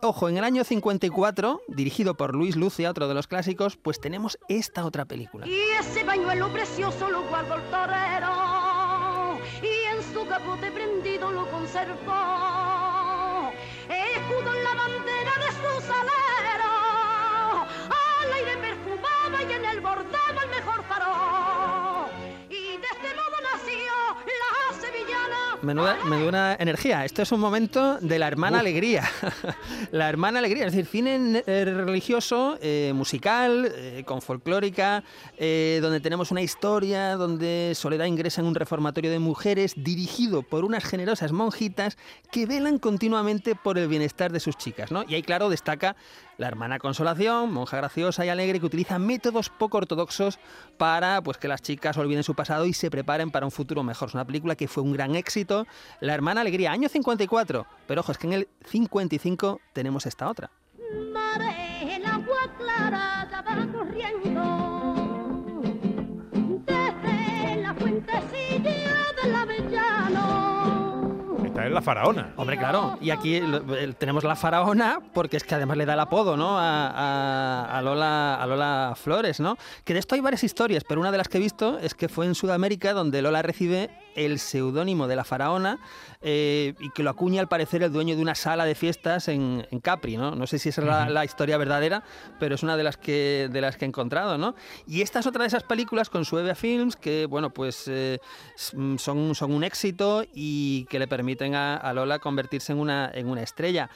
[0.00, 4.38] Ojo, en el año 54, dirigido por Luis Lucia, otro de los clásicos, pues tenemos
[4.48, 5.44] esta otra película.
[5.46, 13.50] Y ese pañuelo precioso lo guardó el torero y en su capote prendido lo conservó.
[13.88, 20.17] Escudo en la bandera de su salero, al aire perfumaba y en el bordaba
[25.62, 27.04] Menuda, menuda energía.
[27.04, 28.60] Esto es un momento de la hermana Uf.
[28.60, 29.10] alegría.
[29.90, 35.02] la hermana alegría, es decir, cine eh, religioso, eh, musical, eh, con folclórica,
[35.36, 40.64] eh, donde tenemos una historia donde Soledad ingresa en un reformatorio de mujeres dirigido por
[40.64, 41.98] unas generosas monjitas
[42.30, 44.92] que velan continuamente por el bienestar de sus chicas.
[44.92, 45.04] ¿no?
[45.08, 45.96] Y ahí, claro, destaca
[46.38, 50.38] la hermana Consolación, monja graciosa y alegre que utiliza métodos poco ortodoxos
[50.76, 54.08] para pues, que las chicas olviden su pasado y se preparen para un futuro mejor.
[54.08, 55.47] Es una película que fue un gran éxito.
[56.00, 57.66] La hermana Alegría, año 54.
[57.86, 60.50] Pero ojo, es que en el 55 tenemos esta otra.
[61.12, 64.42] Mare, el agua clara ya va corriendo
[66.66, 70.48] desde la fuentecilla del avellano.
[71.44, 72.32] Esta es la faraona.
[72.36, 72.98] Hombre, claro.
[73.00, 73.40] Y aquí
[73.98, 76.58] tenemos la faraona porque es que además le da el apodo, ¿no?
[76.58, 79.56] A, a- a Lola, a Lola Flores, ¿no?
[79.84, 82.08] Que de esto hay varias historias, pero una de las que he visto es que
[82.08, 85.78] fue en Sudamérica donde Lola recibe el seudónimo de la faraona
[86.20, 89.66] eh, y que lo acuña al parecer el dueño de una sala de fiestas en,
[89.70, 90.34] en Capri, ¿no?
[90.34, 92.02] No sé si esa es la, la historia verdadera,
[92.38, 94.54] pero es una de las que de las que he encontrado, ¿no?
[94.86, 98.18] Y esta es otra de esas películas con Suevia Films que, bueno, pues eh,
[98.72, 103.10] mm, son, son un éxito y que le permiten a, a Lola convertirse en una,
[103.12, 103.90] en una estrella.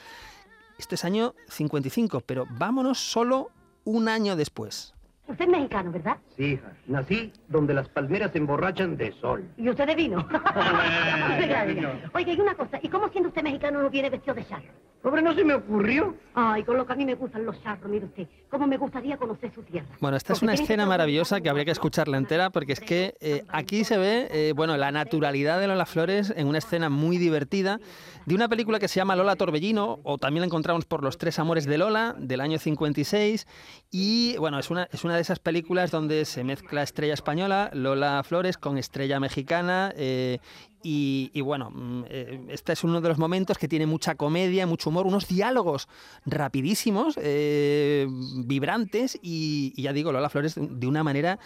[0.77, 3.51] Este es año 55, pero vámonos solo
[3.85, 4.92] un año después.
[5.27, 6.17] Usted es mexicano, ¿verdad?
[6.35, 6.73] Sí, hija.
[6.87, 9.47] Nací donde las palmeras se emborrachan de sol.
[9.57, 10.17] ¿Y usted de vino?
[11.39, 11.95] Oiga, señor.
[11.95, 12.09] oiga.
[12.13, 14.73] Oiga, y una cosa, ¿y cómo siendo usted mexicano no viene vestido de charro?
[15.03, 16.15] Pobre, no se me ocurrió.
[16.33, 19.17] Ay, con lo que a mí me gustan los charros, mire usted, cómo me gustaría
[19.17, 19.85] conocer su tierra.
[19.99, 23.43] Bueno, esta es una escena maravillosa que habría que escucharla entera porque es que eh,
[23.49, 27.79] aquí se ve eh, bueno, la naturalidad de Lola Flores en una escena muy divertida
[28.25, 31.37] de una película que se llama Lola Torbellino o también la encontramos por Los Tres
[31.37, 33.45] Amores de Lola del año 56
[33.91, 38.23] y bueno, es una, es una de esas películas donde se mezcla estrella española, Lola
[38.23, 40.39] Flores con estrella mexicana eh,
[40.83, 44.89] y, bueno, mm, eh, este es uno de los momentos que tiene mucha comedia, mucho
[44.89, 45.87] humor, unos diálogos
[46.25, 48.05] rapidísimos, eh,
[48.45, 51.39] vibrantes y, ya digo, Lola Flores de- una manera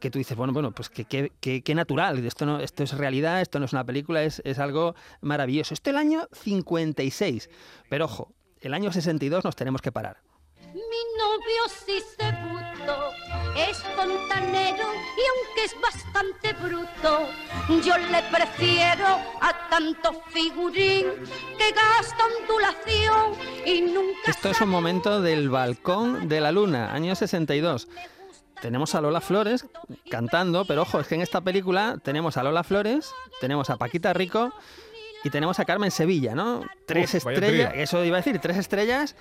[0.00, 3.40] que tú dices, bueno, bueno, pues que, que- que- natural, esto, no, esto es realidad,
[3.40, 5.74] esto no es una película, es, es algo maravilloso.
[5.74, 7.48] Esto el año 56,
[7.88, 10.18] pero ojo, el año 62 nos tenemos que parar.
[10.76, 10.82] Mi
[11.16, 13.10] novio sí se puto,
[13.56, 14.84] es fontanero
[15.16, 17.30] y aunque es bastante bruto,
[17.82, 19.06] yo le prefiero
[19.40, 21.06] a tanto figurín
[21.56, 23.32] que gasta ondulación
[23.64, 27.88] y nunca Esto es un momento del balcón de la luna, año 62.
[28.60, 29.64] Tenemos a Lola Flores
[30.10, 34.12] cantando, pero ojo, es que en esta película tenemos a Lola Flores, tenemos a Paquita
[34.12, 34.52] Rico
[35.24, 36.66] y tenemos a Carmen Sevilla, ¿no?
[36.86, 39.16] Tres Uf, estrellas, eso iba a decir, tres estrellas.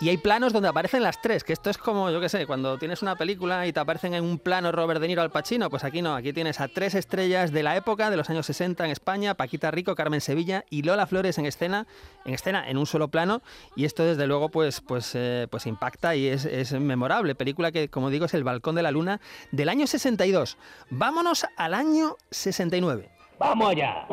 [0.00, 2.78] Y hay planos donde aparecen las tres, que esto es como, yo qué sé, cuando
[2.78, 5.82] tienes una película y te aparecen en un plano Robert De Niro al Pacino, pues
[5.82, 8.92] aquí no, aquí tienes a tres estrellas de la época, de los años 60 en
[8.92, 11.88] España, Paquita Rico, Carmen Sevilla y Lola Flores en escena,
[12.24, 13.42] en escena, en un solo plano,
[13.74, 17.34] y esto desde luego pues, pues, eh, pues impacta y es, es memorable.
[17.34, 19.20] Película que, como digo, es El Balcón de la Luna
[19.50, 20.58] del año 62.
[20.90, 23.10] Vámonos al año 69.
[23.40, 24.06] ¡Vamos allá!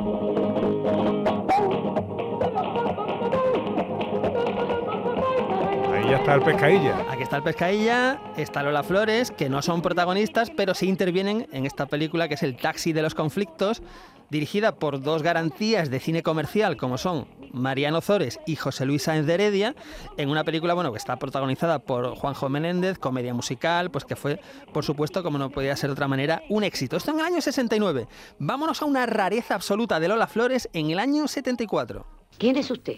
[6.26, 7.06] Está el pescadilla.
[7.12, 11.68] Aquí está el Pescailla, está Lola Flores, que no son protagonistas, pero sí intervienen en
[11.68, 13.84] esta película que es El Taxi de los Conflictos,
[14.32, 19.28] dirigida por dos garantías de cine comercial como son Mariano Zores y José Luis Sáenz
[19.28, 19.76] de Heredia,
[20.18, 24.40] en una película bueno, que está protagonizada por Juanjo Menéndez, comedia musical, pues que fue,
[24.74, 26.98] por supuesto, como no podía ser de otra manera, un éxito.
[26.98, 28.08] Esto en el año 69.
[28.40, 32.04] Vámonos a una rareza absoluta de Lola Flores en el año 74.
[32.40, 32.98] ¿Quién es usted?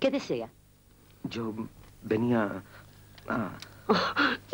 [0.00, 0.50] ¿Qué desea?
[1.22, 1.54] Yo
[2.04, 2.62] venía
[3.28, 3.50] a...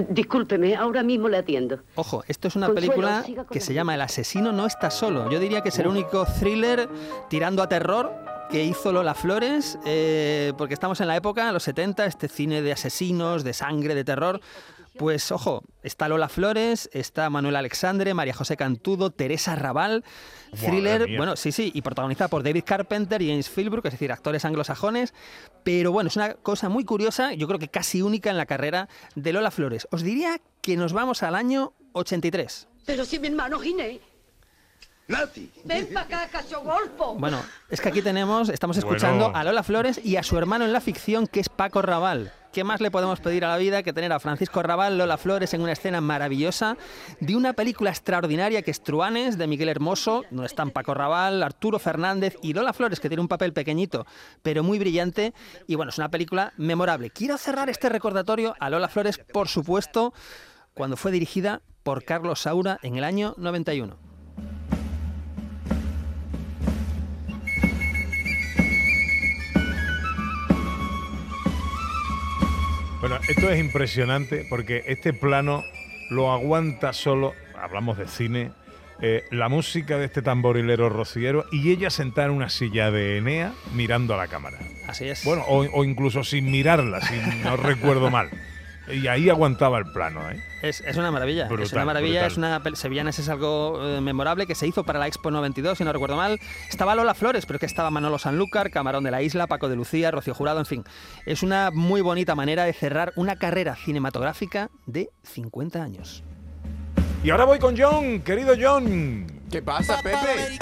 [0.09, 1.79] Discúlpeme, ahora mismo le atiendo.
[1.95, 5.31] Ojo, esto es una Consuelo, película que se llama El asesino no está solo.
[5.31, 6.89] Yo diría que es el único thriller
[7.29, 8.13] tirando a terror
[8.51, 12.73] que hizo Lola Flores, eh, porque estamos en la época, los 70, este cine de
[12.73, 14.41] asesinos, de sangre, de terror.
[15.01, 20.05] Pues ojo, está Lola Flores, está Manuel Alexandre, María José Cantudo, Teresa Raval,
[20.55, 21.17] thriller, mía.
[21.17, 25.15] bueno, sí, sí, y protagonizada por David Carpenter y James Philbrook, es decir, actores anglosajones,
[25.65, 28.91] pero bueno, es una cosa muy curiosa, yo creo que casi única en la carrera
[29.15, 29.89] de Lola Flores.
[29.91, 32.69] Os diría que nos vamos al año 83.
[32.85, 34.01] Pero si mi hermano Ginés.
[35.09, 35.51] ¡Nati!
[35.65, 37.15] Ven para acá, cacho golfo.
[37.15, 38.89] Bueno, es que aquí tenemos, estamos Bueno.
[38.97, 42.35] escuchando a Lola Flores y a su hermano en la ficción, que es Paco Raval.
[42.53, 45.55] ¿Qué más le podemos pedir a la vida que tener a Francisco Raval, Lola Flores
[45.55, 46.77] en una escena maravillosa
[47.21, 51.79] de una película extraordinaria que es Truanes, de Miguel Hermoso, donde están Paco Raval, Arturo
[51.79, 54.05] Fernández y Lola Flores, que tiene un papel pequeñito,
[54.43, 55.33] pero muy brillante.
[55.69, 57.11] Y bueno, es una película memorable.
[57.11, 60.13] Quiero cerrar este recordatorio a Lola Flores, por supuesto,
[60.75, 64.10] cuando fue dirigida por Carlos Saura en el año 91.
[73.01, 75.65] Bueno, esto es impresionante porque este plano
[76.11, 78.53] lo aguanta solo, hablamos de cine,
[79.01, 83.55] eh, la música de este tamborilero rociero y ella sentada en una silla de Enea
[83.75, 84.59] mirando a la cámara.
[84.87, 85.25] Así es.
[85.25, 88.29] Bueno, o, o incluso sin mirarla, si no recuerdo mal.
[88.93, 90.43] Y ahí aguantaba el plano, ¿eh?
[90.63, 91.49] Es, es una maravilla.
[91.61, 92.27] es una maravilla.
[92.29, 92.33] brutal.
[92.33, 95.85] Es una Sevillanas es algo eh, memorable que se hizo para la Expo 92, si
[95.85, 96.39] no recuerdo mal.
[96.69, 99.77] Estaba Lola Flores, pero es que estaba Manolo Sanlúcar, Camarón de la Isla, Paco de
[99.77, 100.85] Lucía, Rocío Jurado, en fin.
[101.25, 106.23] Es una muy bonita manera de cerrar una carrera cinematográfica de 50 años.
[107.25, 109.27] Y ahora voy con John, querido John.
[109.51, 110.59] ¿Qué pasa, Pepe?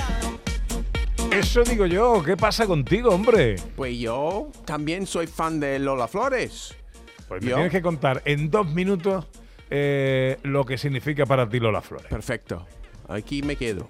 [1.30, 3.56] Eso digo yo, ¿qué pasa contigo, hombre?
[3.76, 6.74] Pues yo también soy fan de Lola Flores.
[7.28, 9.26] Pues me Yo- tienes que contar en dos minutos
[9.70, 12.06] eh, lo que significa para ti Lola Flores.
[12.08, 12.66] Perfecto.
[13.08, 13.86] Aquí me quedo.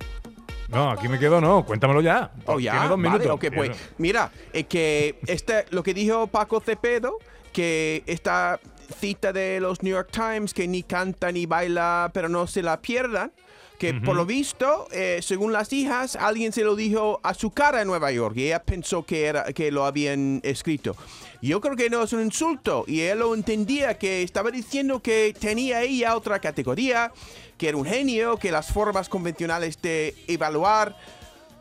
[0.69, 2.31] No, aquí me quedo, no, cuéntamelo ya.
[2.47, 2.73] Oh, ya.
[2.73, 3.31] Tiene dos Vale, minutos.
[3.31, 7.17] ok, pues mira, es que este, lo que dijo Paco Cepedo,
[7.53, 8.61] que esta
[9.01, 12.81] cita de los New York Times, que ni canta ni baila, pero no se la
[12.83, 13.33] pierdan,
[13.79, 17.81] que por lo visto, eh, según las hijas, alguien se lo dijo a su cara
[17.81, 20.97] en Nueva York y ella pensó que, era, que lo habían escrito.
[21.41, 25.35] Yo creo que no es un insulto y él lo entendía, que estaba diciendo que
[25.39, 27.13] tenía ella otra categoría,
[27.57, 30.97] que era un genio, que las formas convencionales de evaluar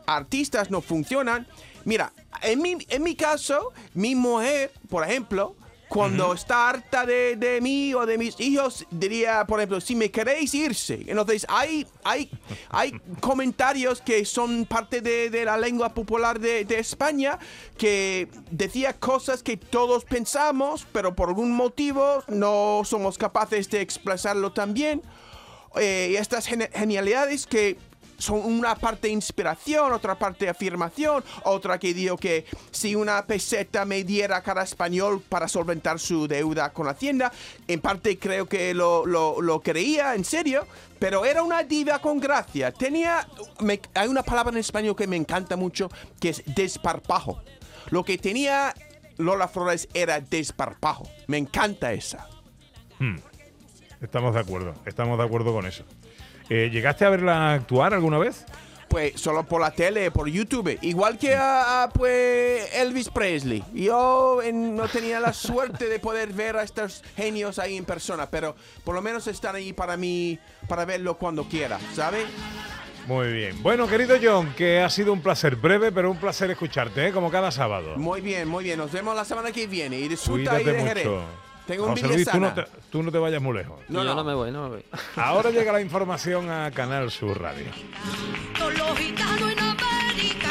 [0.07, 1.47] artistas no funcionan.
[1.85, 2.11] Mira,
[2.41, 5.55] en mi, en mi caso, mi mujer, por ejemplo,
[5.87, 10.11] cuando está harta de, de mí o de mis hijos, diría, por ejemplo, si me
[10.11, 11.05] queréis irse.
[11.07, 12.29] Entonces, hay, hay,
[12.69, 17.39] hay comentarios que son parte de, de la lengua popular de, de España
[17.77, 24.51] que decía cosas que todos pensamos, pero por algún motivo no somos capaces de expresarlo
[24.51, 25.01] también.
[25.79, 27.77] Eh, estas genialidades que
[28.17, 34.03] son una parte inspiración, otra parte afirmación, otra que digo que si una peseta me
[34.03, 37.31] diera cada español para solventar su deuda con Hacienda,
[37.67, 40.65] en parte creo que lo, lo- creía en serio,
[40.99, 42.71] pero era una diva con gracia.
[42.71, 43.27] Tenía,
[43.93, 45.89] hay una palabra en español que me encanta mucho,
[46.19, 47.41] que es desparpajo.
[47.89, 48.73] Lo que tenía
[49.17, 51.07] Lola Flores era desparpajo.
[51.27, 52.27] Me encanta esa.
[52.99, 53.17] Hmm.
[54.01, 55.83] Estamos de acuerdo, estamos de acuerdo con eso.
[56.49, 58.45] Eh, ¿Llegaste a verla actuar alguna vez?
[58.87, 60.77] Pues solo por la tele, por YouTube.
[60.81, 63.61] Igual que a, a, pues Elvis Presley.
[63.73, 68.29] Yo en- no tenía la suerte de poder ver a estos genios ahí en persona,
[68.29, 70.39] pero por lo menos están ahí para mí,
[70.69, 72.19] para verlo cuando quiera, ¿sabe?
[73.07, 73.61] Muy bien.
[73.61, 77.11] Bueno, querido John, que ha sido un placer breve, pero un placer escucharte, ¿eh?
[77.11, 77.97] como cada sábado.
[77.97, 78.77] Muy bien, muy bien.
[78.79, 81.07] Nos vemos la semana que viene y disfruta ahí Cuídate de Jerez.
[81.67, 83.77] Tengo un José Luis, tú no, te, tú no te vayas muy lejos.
[83.89, 84.15] No, no.
[84.15, 84.85] no me voy, no me voy.
[85.17, 87.65] Ahora llega la información a Canal Sur Radio.
[88.57, 90.49] Todos los gitanos en América,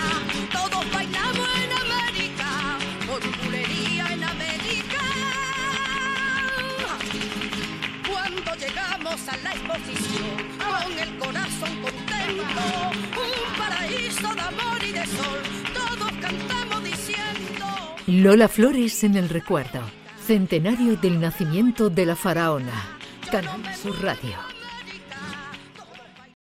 [0.53, 5.03] todos bailamos en América, por en América.
[8.11, 12.53] Cuando llegamos a la exposición, con el corazón contento,
[13.17, 15.41] un paraíso de amor y de sol,
[15.73, 17.67] todos cantamos diciendo.
[18.07, 19.96] Lola Flores en el recuerdo.
[20.27, 22.73] Centenario del nacimiento de la faraona.
[23.31, 24.56] Canal Sur Radio.